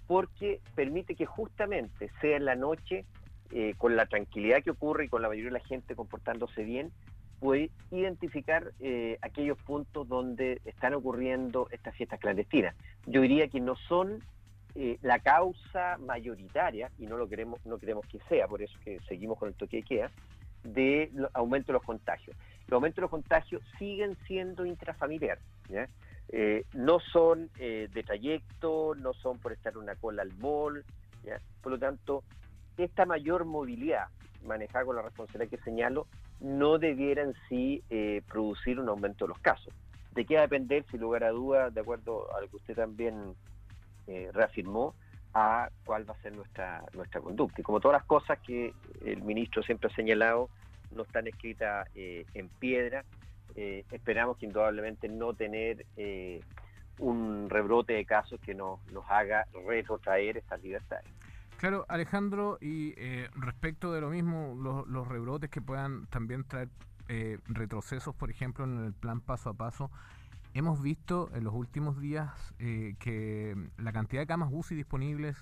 porque 0.06 0.60
permite 0.74 1.14
que 1.14 1.26
justamente 1.26 2.10
sea 2.20 2.36
en 2.36 2.44
la 2.44 2.54
noche, 2.54 3.04
eh, 3.50 3.74
con 3.76 3.96
la 3.96 4.06
tranquilidad 4.06 4.62
que 4.62 4.70
ocurre 4.70 5.06
y 5.06 5.08
con 5.08 5.22
la 5.22 5.28
mayoría 5.28 5.50
de 5.50 5.58
la 5.58 5.64
gente 5.64 5.94
comportándose 5.94 6.62
bien, 6.62 6.92
puede 7.40 7.70
identificar 7.90 8.72
aquellos 9.20 9.58
puntos 9.58 10.08
donde 10.08 10.62
están 10.64 10.94
ocurriendo 10.94 11.68
estas 11.70 11.94
fiestas 11.94 12.18
clandestinas. 12.20 12.74
Yo 13.06 13.20
diría 13.20 13.48
que 13.48 13.60
no 13.60 13.76
son 13.76 14.22
eh, 14.76 14.98
la 15.02 15.20
causa 15.20 15.98
mayoritaria, 15.98 16.90
y 16.98 17.06
no 17.06 17.16
lo 17.16 17.28
queremos, 17.28 17.64
no 17.64 17.78
queremos 17.78 18.04
que 18.06 18.18
sea, 18.28 18.48
por 18.48 18.60
eso 18.60 18.76
que 18.84 18.98
seguimos 19.06 19.38
con 19.38 19.48
el 19.48 19.54
toque 19.54 19.76
de 19.76 19.82
queda, 19.84 20.10
de 20.64 21.12
aumento 21.32 21.68
de 21.68 21.74
los 21.74 21.84
contagios. 21.84 22.36
Los 22.66 22.72
aumentos 22.72 22.96
de 22.96 23.02
los 23.02 23.10
contagios 23.10 23.62
siguen 23.78 24.16
siendo 24.26 24.66
intrafamiliares. 24.66 25.44
Eh, 26.30 26.64
no 26.72 26.98
son 26.98 27.50
eh, 27.58 27.88
de 27.92 28.02
trayecto, 28.02 28.96
no 28.96 29.12
son 29.12 29.38
por 29.38 29.52
estar 29.52 29.74
en 29.74 29.80
una 29.80 29.94
cola 29.94 30.22
al 30.22 30.32
mall. 30.38 30.84
Por 31.62 31.72
lo 31.72 31.78
tanto, 31.78 32.24
esta 32.76 33.06
mayor 33.06 33.44
movilidad 33.44 34.08
manejada 34.44 34.86
con 34.86 34.96
la 34.96 35.02
responsabilidad 35.02 35.50
que 35.50 35.64
señalo 35.64 36.06
no 36.40 36.78
debiera 36.78 37.22
en 37.22 37.34
sí 37.48 37.82
producir 38.26 38.80
un 38.80 38.88
aumento 38.88 39.26
de 39.26 39.28
los 39.28 39.38
casos. 39.38 39.72
De 40.12 40.24
qué 40.24 40.34
va 40.34 40.40
a 40.40 40.44
depender, 40.44 40.84
sin 40.90 41.00
lugar 41.00 41.24
a 41.24 41.30
dudas, 41.30 41.72
de 41.72 41.80
acuerdo 41.80 42.34
a 42.34 42.40
lo 42.40 42.48
que 42.48 42.56
usted 42.56 42.74
también 42.74 43.34
eh, 44.06 44.30
reafirmó 44.32 44.94
a 45.32 45.68
cuál 45.84 46.08
va 46.08 46.14
a 46.14 46.22
ser 46.22 46.36
nuestra, 46.36 46.84
nuestra 46.92 47.20
conducta. 47.20 47.60
Y 47.60 47.64
como 47.64 47.80
todas 47.80 47.98
las 48.00 48.06
cosas 48.06 48.38
que 48.40 48.72
el 49.04 49.22
ministro 49.22 49.62
siempre 49.62 49.90
ha 49.90 49.94
señalado, 49.94 50.48
no 50.92 51.02
están 51.02 51.26
escritas 51.26 51.88
eh, 51.94 52.24
en 52.34 52.48
piedra, 52.48 53.04
eh, 53.56 53.84
esperamos 53.90 54.36
que 54.36 54.46
indudablemente 54.46 55.08
no 55.08 55.34
tener 55.34 55.86
un 56.98 57.50
rebrote 57.50 57.94
de 57.94 58.04
casos 58.04 58.38
que 58.40 58.54
nos, 58.54 58.80
nos 58.92 59.04
haga 59.10 59.46
retrotraer 59.66 60.36
estas 60.36 60.62
libertades. 60.62 61.06
Claro, 61.56 61.84
Alejandro, 61.88 62.58
y 62.60 62.94
respecto 63.34 63.92
de 63.92 64.00
lo 64.00 64.10
mismo, 64.10 64.54
los 64.86 65.08
rebrotes 65.08 65.50
que 65.50 65.60
puedan 65.60 66.06
también 66.06 66.44
traer 66.44 66.68
retrocesos, 67.46 68.14
por 68.14 68.30
ejemplo, 68.30 68.64
en 68.64 68.84
el 68.84 68.92
plan 68.92 69.20
paso 69.20 69.50
a 69.50 69.54
paso, 69.54 69.90
Hemos 70.54 70.80
visto 70.80 71.30
en 71.34 71.42
los 71.42 71.52
últimos 71.52 72.00
días 72.00 72.30
eh, 72.60 72.94
que 73.00 73.56
la 73.76 73.92
cantidad 73.92 74.22
de 74.22 74.26
camas 74.28 74.50
UCI 74.52 74.76
disponibles 74.76 75.36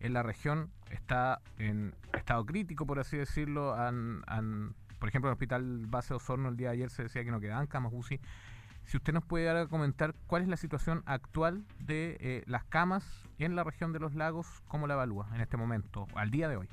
en 0.00 0.14
la 0.14 0.22
región 0.22 0.70
está 0.90 1.42
en 1.58 1.94
estado 2.14 2.46
crítico, 2.46 2.86
por 2.86 2.98
así 2.98 3.18
decirlo. 3.18 3.76
por 4.98 5.08
ejemplo, 5.08 5.28
en 5.28 5.32
el 5.32 5.34
Hospital 5.34 5.86
Base 5.86 6.14
Osorno 6.14 6.48
el 6.48 6.56
día 6.56 6.68
de 6.68 6.74
ayer 6.76 6.90
se 6.90 7.02
decía 7.02 7.24
que 7.24 7.30
no 7.30 7.40
quedaban 7.40 7.66
camas 7.66 7.92
UCI. 7.94 8.18
Si 8.84 8.96
usted 8.96 9.12
nos 9.12 9.24
puede 9.24 9.44
dar 9.44 9.68
comentar 9.68 10.14
cuál 10.26 10.40
es 10.40 10.48
la 10.48 10.56
situación 10.56 11.02
actual 11.04 11.66
de 11.80 12.16
eh, 12.20 12.42
las 12.46 12.64
camas 12.64 13.28
en 13.38 13.56
la 13.56 13.64
región 13.64 13.92
de 13.92 14.00
los 14.00 14.14
lagos, 14.14 14.62
¿cómo 14.66 14.86
la 14.86 14.94
evalúa 14.94 15.28
en 15.34 15.42
este 15.42 15.58
momento, 15.58 16.06
al 16.14 16.30
día 16.30 16.48
de 16.48 16.56
hoy? 16.56 16.68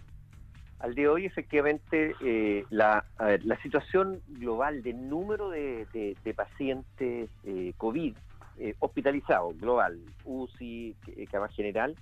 Al 0.82 0.96
día 0.96 1.04
de 1.04 1.10
hoy, 1.10 1.26
efectivamente, 1.26 2.16
eh, 2.22 2.66
la, 2.72 3.06
la, 3.20 3.62
situación 3.62 4.20
global 4.28 4.82
del 4.82 5.10
número 5.10 5.50
de, 5.50 5.86
pacientes 6.36 7.30
eh, 7.44 7.74
COVID 7.78 8.16
eh, 8.58 8.76
hospitalizados, 8.80 9.56
global, 9.60 10.00
UCI, 10.26 10.96
cama 11.30 11.50
general, 11.50 11.96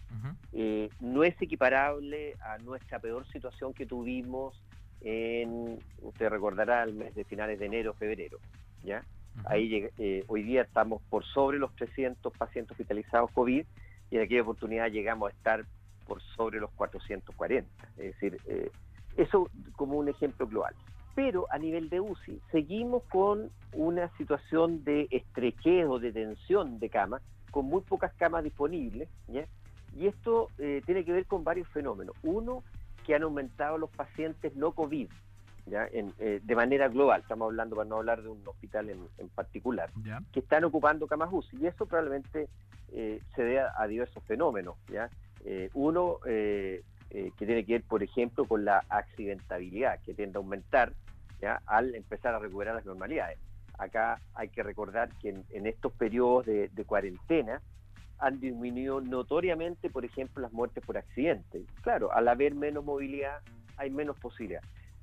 no 1.01 1.23
es 1.25 1.41
equiparable 1.41 2.35
a 2.41 2.57
nuestra 2.59 2.99
peor 2.99 3.27
situación 3.27 3.73
que 3.73 3.85
tuvimos 3.85 4.61
en, 5.01 5.79
usted 6.01 6.29
recordará, 6.29 6.83
el 6.83 6.93
mes 6.93 7.13
de 7.15 7.25
finales 7.25 7.59
de 7.59 7.65
enero, 7.65 7.93
febrero. 7.95 8.39
¿ya? 8.83 9.03
Ahí 9.43 9.89
hoy 10.27 10.43
día 10.43 10.61
estamos 10.61 11.01
por 11.09 11.25
sobre 11.25 11.59
los 11.59 11.75
300 11.75 12.31
pacientes 12.37 12.71
hospitalizados 12.71 13.29
COVID 13.31 13.65
y 14.09 14.15
en 14.15 14.21
aquella 14.21 14.41
oportunidad 14.43 14.89
llegamos 14.89 15.31
a 15.31 15.35
estar 15.35 15.65
por 16.09 16.21
sobre 16.35 16.59
los 16.59 16.71
440. 16.71 17.69
Es 17.97 17.97
decir, 17.97 18.37
eh, 18.47 18.71
eso 19.15 19.49
como 19.75 19.97
un 19.97 20.09
ejemplo 20.09 20.47
global. 20.47 20.73
Pero 21.15 21.45
a 21.51 21.57
nivel 21.57 21.89
de 21.89 21.99
UCI, 22.01 22.41
seguimos 22.51 23.03
con 23.03 23.51
una 23.73 24.09
situación 24.17 24.83
de 24.83 25.07
estrechez 25.11 25.85
o 25.87 25.99
de 25.99 26.11
tensión 26.11 26.79
de 26.79 26.89
camas, 26.89 27.21
con 27.51 27.65
muy 27.65 27.81
pocas 27.81 28.11
camas 28.13 28.43
disponibles, 28.43 29.07
y 29.95 30.07
esto 30.07 30.49
eh, 30.57 30.81
tiene 30.85 31.05
que 31.05 31.11
ver 31.11 31.25
con 31.25 31.43
varios 31.43 31.67
fenómenos. 31.69 32.15
Uno, 32.23 32.63
que 33.05 33.15
han 33.15 33.23
aumentado 33.23 33.77
los 33.77 33.89
pacientes 33.89 34.55
no 34.55 34.71
COVID, 34.71 35.09
¿ya? 35.65 35.87
Eh, 35.91 36.41
de 36.43 36.55
manera 36.55 36.87
global, 36.87 37.21
estamos 37.21 37.47
hablando 37.47 37.75
para 37.75 37.89
no 37.89 37.97
hablar 37.97 38.21
de 38.21 38.29
un 38.29 38.41
hospital 38.47 38.89
en, 38.89 39.29
particular, 39.29 39.91
que 40.31 40.39
están 40.39 40.63
ocupando 40.63 41.05
camas 41.07 41.29
UCI, 41.31 41.57
y 41.57 41.67
eso 41.67 41.85
probablemente 41.85 42.49
se 42.91 43.43
debe 43.43 43.59
a, 43.59 43.73
a 43.77 43.87
diversos 43.87 44.23
fenómenos. 44.23 44.75
¿ya? 44.91 45.09
Eh, 45.45 45.69
uno, 45.73 46.19
eh, 46.25 46.83
eh, 47.09 47.31
que 47.37 47.45
tiene 47.45 47.65
que 47.65 47.73
ver, 47.73 47.83
por 47.83 48.03
ejemplo, 48.03 48.45
con 48.45 48.65
la 48.65 48.83
accidentabilidad, 48.89 49.99
que 50.03 50.13
tiende 50.13 50.37
a 50.37 50.41
aumentar 50.41 50.93
al 51.67 51.95
empezar 51.95 52.35
a 52.35 52.39
recuperar 52.39 52.75
las 52.75 52.85
normalidades. 52.85 53.39
Acá 53.77 54.19
hay 54.33 54.49
que 54.49 54.61
recordar 54.61 55.09
que 55.21 55.29
en, 55.29 55.67
estos 55.67 55.93
periodos 55.93 56.45
de, 56.45 56.69
cuarentena 56.85 57.61
han 58.17 58.41
disminuido 58.41 58.99
notoriamente, 58.99 59.89
por 59.89 60.03
ejemplo, 60.03 60.41
las 60.41 60.51
muertes 60.51 60.83
por 60.85 60.97
accidentes. 60.97 61.65
Claro, 61.81 62.11
al 62.11 62.27
haber 62.27 62.55
menos 62.55 62.83
movilidad 62.83 63.39
hay 63.77 63.89
menos 63.89 64.19
posibilidad. 64.19 64.61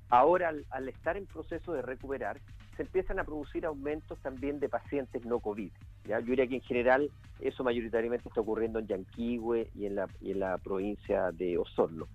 Ahora, 0.09 0.53
al 0.69 0.89
estar 0.89 1.17
en 1.17 1.25
proceso 1.25 1.73
de 1.73 1.81
recuperar, 1.81 2.39
se 2.75 2.83
empiezan 2.83 3.19
a 3.19 3.23
producir 3.23 3.65
aumentos 3.65 4.19
también 4.19 4.59
de 4.59 4.69
pacientes 4.69 5.25
no 5.25 5.39
COVID. 5.39 5.71
Yo 6.07 6.21
diría 6.21 6.47
que 6.47 6.55
en 6.55 6.61
general 6.61 7.11
eso 7.39 7.63
mayoritariamente 7.63 8.27
está 8.27 8.41
ocurriendo 8.41 8.79
en 8.79 8.87
Yanquihue 8.87 9.69
y 9.75 9.85
en 9.85 9.95
la, 9.95 10.57
provincia 10.57 11.31
de 11.31 11.57
Osorno. 11.57 12.07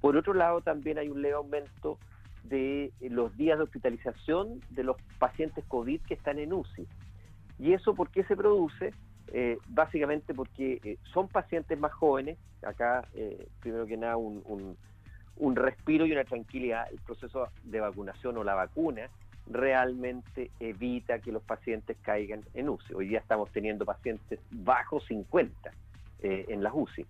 Por 0.00 0.16
otro 0.16 0.34
lado, 0.34 0.60
también 0.60 0.98
hay 0.98 1.08
un 1.08 1.22
leve 1.22 1.34
aumento 1.34 1.98
de 2.44 2.92
los 3.00 3.36
días 3.36 3.58
de 3.58 3.64
hospitalización 3.64 4.60
de 4.70 4.84
los 4.84 4.96
pacientes 5.18 5.64
COVID 5.66 6.00
que 6.02 6.14
están 6.14 6.38
en 6.38 6.52
UCI. 6.52 6.86
¿Y 7.58 7.72
eso 7.72 7.94
por 7.94 8.10
qué 8.10 8.24
se 8.24 8.36
produce? 8.36 8.92
Eh, 9.32 9.58
básicamente 9.68 10.34
porque 10.34 10.80
eh, 10.84 10.98
son 11.12 11.28
pacientes 11.28 11.78
más 11.78 11.92
jóvenes. 11.92 12.38
Acá, 12.62 13.08
eh, 13.14 13.48
primero 13.60 13.86
que 13.86 13.96
nada, 13.96 14.16
un 14.16 15.56
respiro 15.56 16.06
y 16.06 16.12
una 16.12 16.24
tranquilidad. 16.24 16.86
El 16.92 17.00
proceso 17.00 17.48
de 17.64 17.80
vacunación 17.80 18.36
o 18.36 18.44
la 18.44 18.54
vacuna 18.54 19.08
realmente 19.48 20.50
evita 20.60 21.20
que 21.20 21.32
los 21.32 21.42
pacientes 21.42 21.96
caigan 22.02 22.42
en 22.54 22.68
UCI. 22.68 22.94
Hoy 22.94 23.08
día 23.08 23.20
estamos 23.20 23.50
teniendo 23.52 23.84
pacientes 23.84 24.40
bajo 24.50 25.00
50 25.00 25.70
eh, 26.22 26.46
en 26.48 26.62
las 26.62 26.72
UCI. 26.74 27.06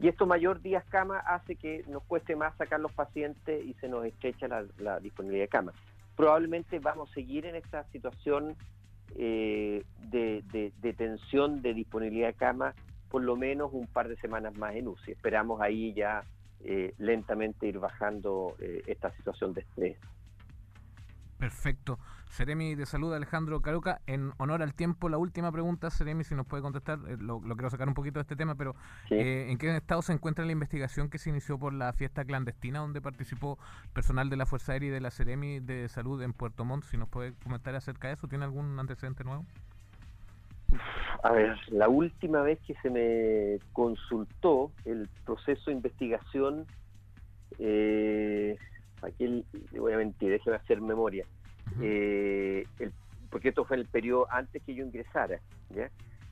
Y 0.00 0.08
esto 0.08 0.26
mayor 0.26 0.60
días 0.60 0.84
cama 0.86 1.18
hace 1.18 1.56
que 1.56 1.84
nos 1.88 2.02
cueste 2.02 2.36
más 2.36 2.56
sacar 2.56 2.80
los 2.80 2.92
pacientes 2.92 3.64
y 3.64 3.74
se 3.74 3.88
nos 3.88 4.04
estrecha 4.04 4.48
la, 4.48 5.00
disponibilidad 5.00 5.44
de 5.44 5.48
cama. 5.48 5.72
Probablemente 6.16 6.78
vamos 6.78 7.10
a 7.10 7.14
seguir 7.14 7.46
en 7.46 7.54
esta 7.54 7.84
situación 7.84 8.56
eh, 9.16 9.84
de, 10.10 10.94
tensión 10.96 11.62
de 11.62 11.74
disponibilidad 11.74 12.28
de 12.28 12.34
cama 12.34 12.74
por 13.08 13.22
lo 13.22 13.36
menos 13.36 13.72
un 13.72 13.86
par 13.86 14.08
de 14.08 14.16
semanas 14.16 14.56
más 14.58 14.74
en 14.74 14.88
UCI. 14.88 15.12
Esperamos 15.12 15.60
ahí 15.60 15.94
ya 15.94 16.24
eh, 16.64 16.92
lentamente 16.98 17.66
ir 17.66 17.78
bajando 17.78 18.56
esta 18.86 19.12
situación 19.12 19.54
de 19.54 19.60
estrés. 19.60 19.96
Perfecto. 21.44 21.98
Seremi 22.30 22.74
de 22.74 22.86
Salud, 22.86 23.12
Alejandro 23.12 23.60
Caruca. 23.60 24.00
En 24.06 24.32
honor 24.38 24.62
al 24.62 24.72
tiempo, 24.72 25.10
la 25.10 25.18
última 25.18 25.52
pregunta, 25.52 25.90
Seremi, 25.90 26.24
si 26.24 26.34
nos 26.34 26.46
puede 26.46 26.62
contestar, 26.62 26.98
eh, 27.06 27.18
lo, 27.20 27.38
quiero 27.42 27.68
sacar 27.68 27.86
un 27.86 27.92
poquito 27.92 28.18
de 28.18 28.22
este 28.22 28.34
tema, 28.34 28.54
pero 28.54 28.74
eh, 29.10 29.48
¿en 29.50 29.58
qué 29.58 29.76
estado 29.76 30.00
se 30.00 30.14
encuentra 30.14 30.46
la 30.46 30.52
investigación 30.52 31.10
que 31.10 31.18
se 31.18 31.28
inició 31.28 31.58
por 31.58 31.74
la 31.74 31.92
fiesta 31.92 32.24
clandestina 32.24 32.78
donde 32.78 33.02
participó 33.02 33.58
personal 33.92 34.30
de 34.30 34.38
la 34.38 34.46
Fuerza 34.46 34.72
Aérea 34.72 34.88
y 34.88 34.92
de 34.92 35.02
la 35.02 35.10
Seremi 35.10 35.60
de 35.60 35.86
Salud 35.90 36.22
en 36.22 36.32
Puerto 36.32 36.64
Montt? 36.64 36.84
Si 36.84 36.96
nos 36.96 37.10
puede 37.10 37.34
comentar 37.42 37.74
acerca 37.74 38.08
de 38.08 38.14
eso, 38.14 38.26
¿tiene 38.26 38.46
algún 38.46 38.78
antecedente 38.80 39.22
nuevo? 39.22 39.44
A 41.24 41.30
ver, 41.30 41.58
la 41.68 41.90
última 41.90 42.40
vez 42.40 42.58
que 42.66 42.74
se 42.76 42.88
me 42.88 43.58
consultó 43.74 44.72
el 44.86 45.10
proceso 45.26 45.64
de 45.66 45.72
investigación, 45.72 46.64
eh, 47.58 48.56
aquí 49.04 49.44
le 49.72 49.80
voy 49.80 49.92
a 49.92 49.96
mentir, 49.96 50.30
déjeme 50.30 50.56
hacer 50.56 50.80
memoria, 50.80 51.24
eh, 51.80 52.66
porque 53.30 53.48
esto 53.48 53.64
fue 53.64 53.76
el 53.76 53.86
periodo 53.86 54.26
antes 54.30 54.62
que 54.62 54.74
yo 54.74 54.84
ingresara, 54.84 55.40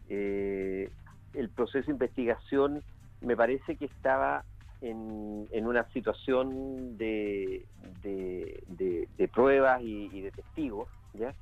eh, 0.09 0.89
el 1.35 1.49
proceso 1.49 1.87
de 1.87 1.93
investigación 1.93 2.83
me 3.21 3.37
parece 3.37 3.77
que 3.77 3.87
estaba 3.87 4.45
en, 4.81 5.67
una 5.67 5.85
situación 5.91 6.99
de, 6.99 7.65
de, 8.03 9.29
pruebas 9.33 9.81
y, 9.83 10.21
de 10.21 10.31
testigos, 10.33 10.89
¿ya? 11.15 11.35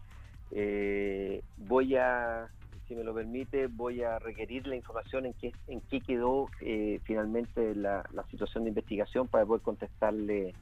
Eh, 0.52 1.42
voy 1.56 1.96
a 1.96 2.48
si 2.90 2.96
me 2.96 3.04
lo 3.04 3.14
permite, 3.14 3.68
voy 3.68 4.02
a 4.02 4.18
requerir 4.18 4.66
la 4.66 4.74
información 4.74 5.24
en 5.24 5.32
qué, 5.34 5.52
en 5.68 5.80
qué 5.82 6.00
quedó 6.00 6.50
eh, 6.60 6.98
finalmente 7.04 7.72
la, 7.76 8.02
situación 8.28 8.64
de 8.64 8.70
investigación 8.70 9.28
para 9.28 9.46
poder 9.46 9.62
contestarle 9.62 10.56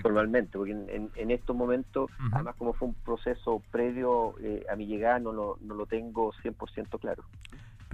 formalmente, 0.00 0.56
porque 0.56 0.72
en, 0.72 1.30
estos 1.30 1.54
momentos, 1.54 2.10
además 2.32 2.54
como 2.56 2.72
fue 2.72 2.88
un 2.88 2.94
proceso 2.94 3.62
previo 3.70 4.34
eh, 4.40 4.64
a 4.70 4.76
mi 4.76 4.86
llegada, 4.86 5.18
no 5.18 5.32
lo, 5.32 5.58
no 5.60 5.74
lo 5.74 5.84
tengo 5.84 6.32
100% 6.42 6.98
claro. 6.98 7.22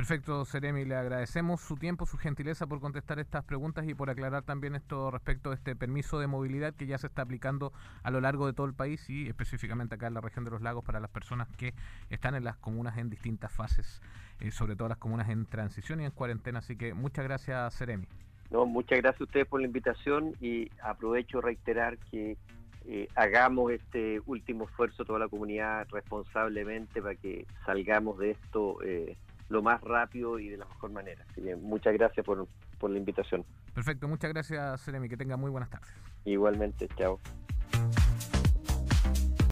Perfecto, 0.01 0.47
Seremi, 0.47 0.87
le 0.87 0.95
agradecemos 0.97 1.61
su 1.61 1.77
tiempo, 1.77 2.07
su 2.07 2.17
gentileza 2.17 2.67
por 2.67 2.81
contestar 2.81 3.19
estas 3.19 3.45
preguntas 3.45 3.87
y 3.87 3.93
por 3.93 4.09
aclarar 4.09 4.43
también 4.43 4.75
esto 4.75 5.11
respecto 5.11 5.51
a 5.51 5.55
este 5.55 5.77
permiso 5.77 6.19
de 6.19 6.27
movilidad 6.27 6.73
que 6.75 6.87
ya 6.87 6.97
se 6.97 7.07
está 7.07 7.21
aplicando 7.21 7.75
a 8.03 8.11
lo 8.11 8.23
largo 8.23 8.47
de 8.47 8.55
todo 8.55 8.67
el 8.67 8.73
país 8.73 9.11
y 9.11 9.29
específicamente 9.29 9.97
acá 9.97 10.07
en 10.07 10.15
la 10.15 10.23
región 10.23 10.47
de 10.47 10.53
los 10.53 10.63
lagos 10.63 10.87
para 10.87 11.01
las 11.01 11.11
personas 11.11 11.49
que 11.55 11.75
están 12.09 12.35
en 12.35 12.45
las 12.45 12.57
comunas 12.57 12.97
en 12.97 13.11
distintas 13.11 13.53
fases, 13.53 14.01
eh, 14.41 14.51
sobre 14.51 14.75
todo 14.75 14.89
las 14.89 14.97
comunas 14.97 15.29
en 15.29 15.45
transición 15.45 16.01
y 16.01 16.07
en 16.07 16.13
cuarentena. 16.13 16.61
Así 16.61 16.77
que 16.77 16.95
muchas 16.95 17.27
gracias, 17.27 17.75
Seremi. 17.75 18.07
No, 18.51 18.65
muchas 18.65 19.03
gracias 19.03 19.21
a 19.21 19.25
ustedes 19.25 19.47
por 19.49 19.61
la 19.61 19.67
invitación 19.67 20.33
y 20.41 20.71
aprovecho 20.83 21.43
reiterar 21.43 21.99
que 22.11 22.39
eh, 22.87 23.07
hagamos 23.17 23.71
este 23.71 24.23
último 24.25 24.65
esfuerzo 24.65 25.05
toda 25.05 25.19
la 25.19 25.29
comunidad 25.29 25.87
responsablemente 25.91 27.03
para 27.03 27.17
que 27.17 27.47
salgamos 27.67 28.19
de 28.19 28.31
esto. 28.31 28.83
Eh, 28.83 29.19
lo 29.51 29.63
más 29.63 29.81
rápido 29.83 30.39
y 30.39 30.49
de 30.49 30.57
la 30.57 30.65
mejor 30.65 30.91
manera. 30.93 31.25
Así 31.29 31.43
que 31.43 31.57
muchas 31.57 31.93
gracias 31.93 32.25
por, 32.25 32.49
por 32.79 32.91
la 32.91 32.99
invitación. 32.99 33.45
Perfecto, 33.75 34.09
muchas 34.09 34.33
gracias, 34.33 34.81
Seremi. 34.81 35.09
Que 35.09 35.17
tenga 35.17 35.37
muy 35.37 35.51
buenas 35.51 35.69
tardes. 35.69 35.93
Igualmente, 36.25 36.89
chao. 36.97 37.19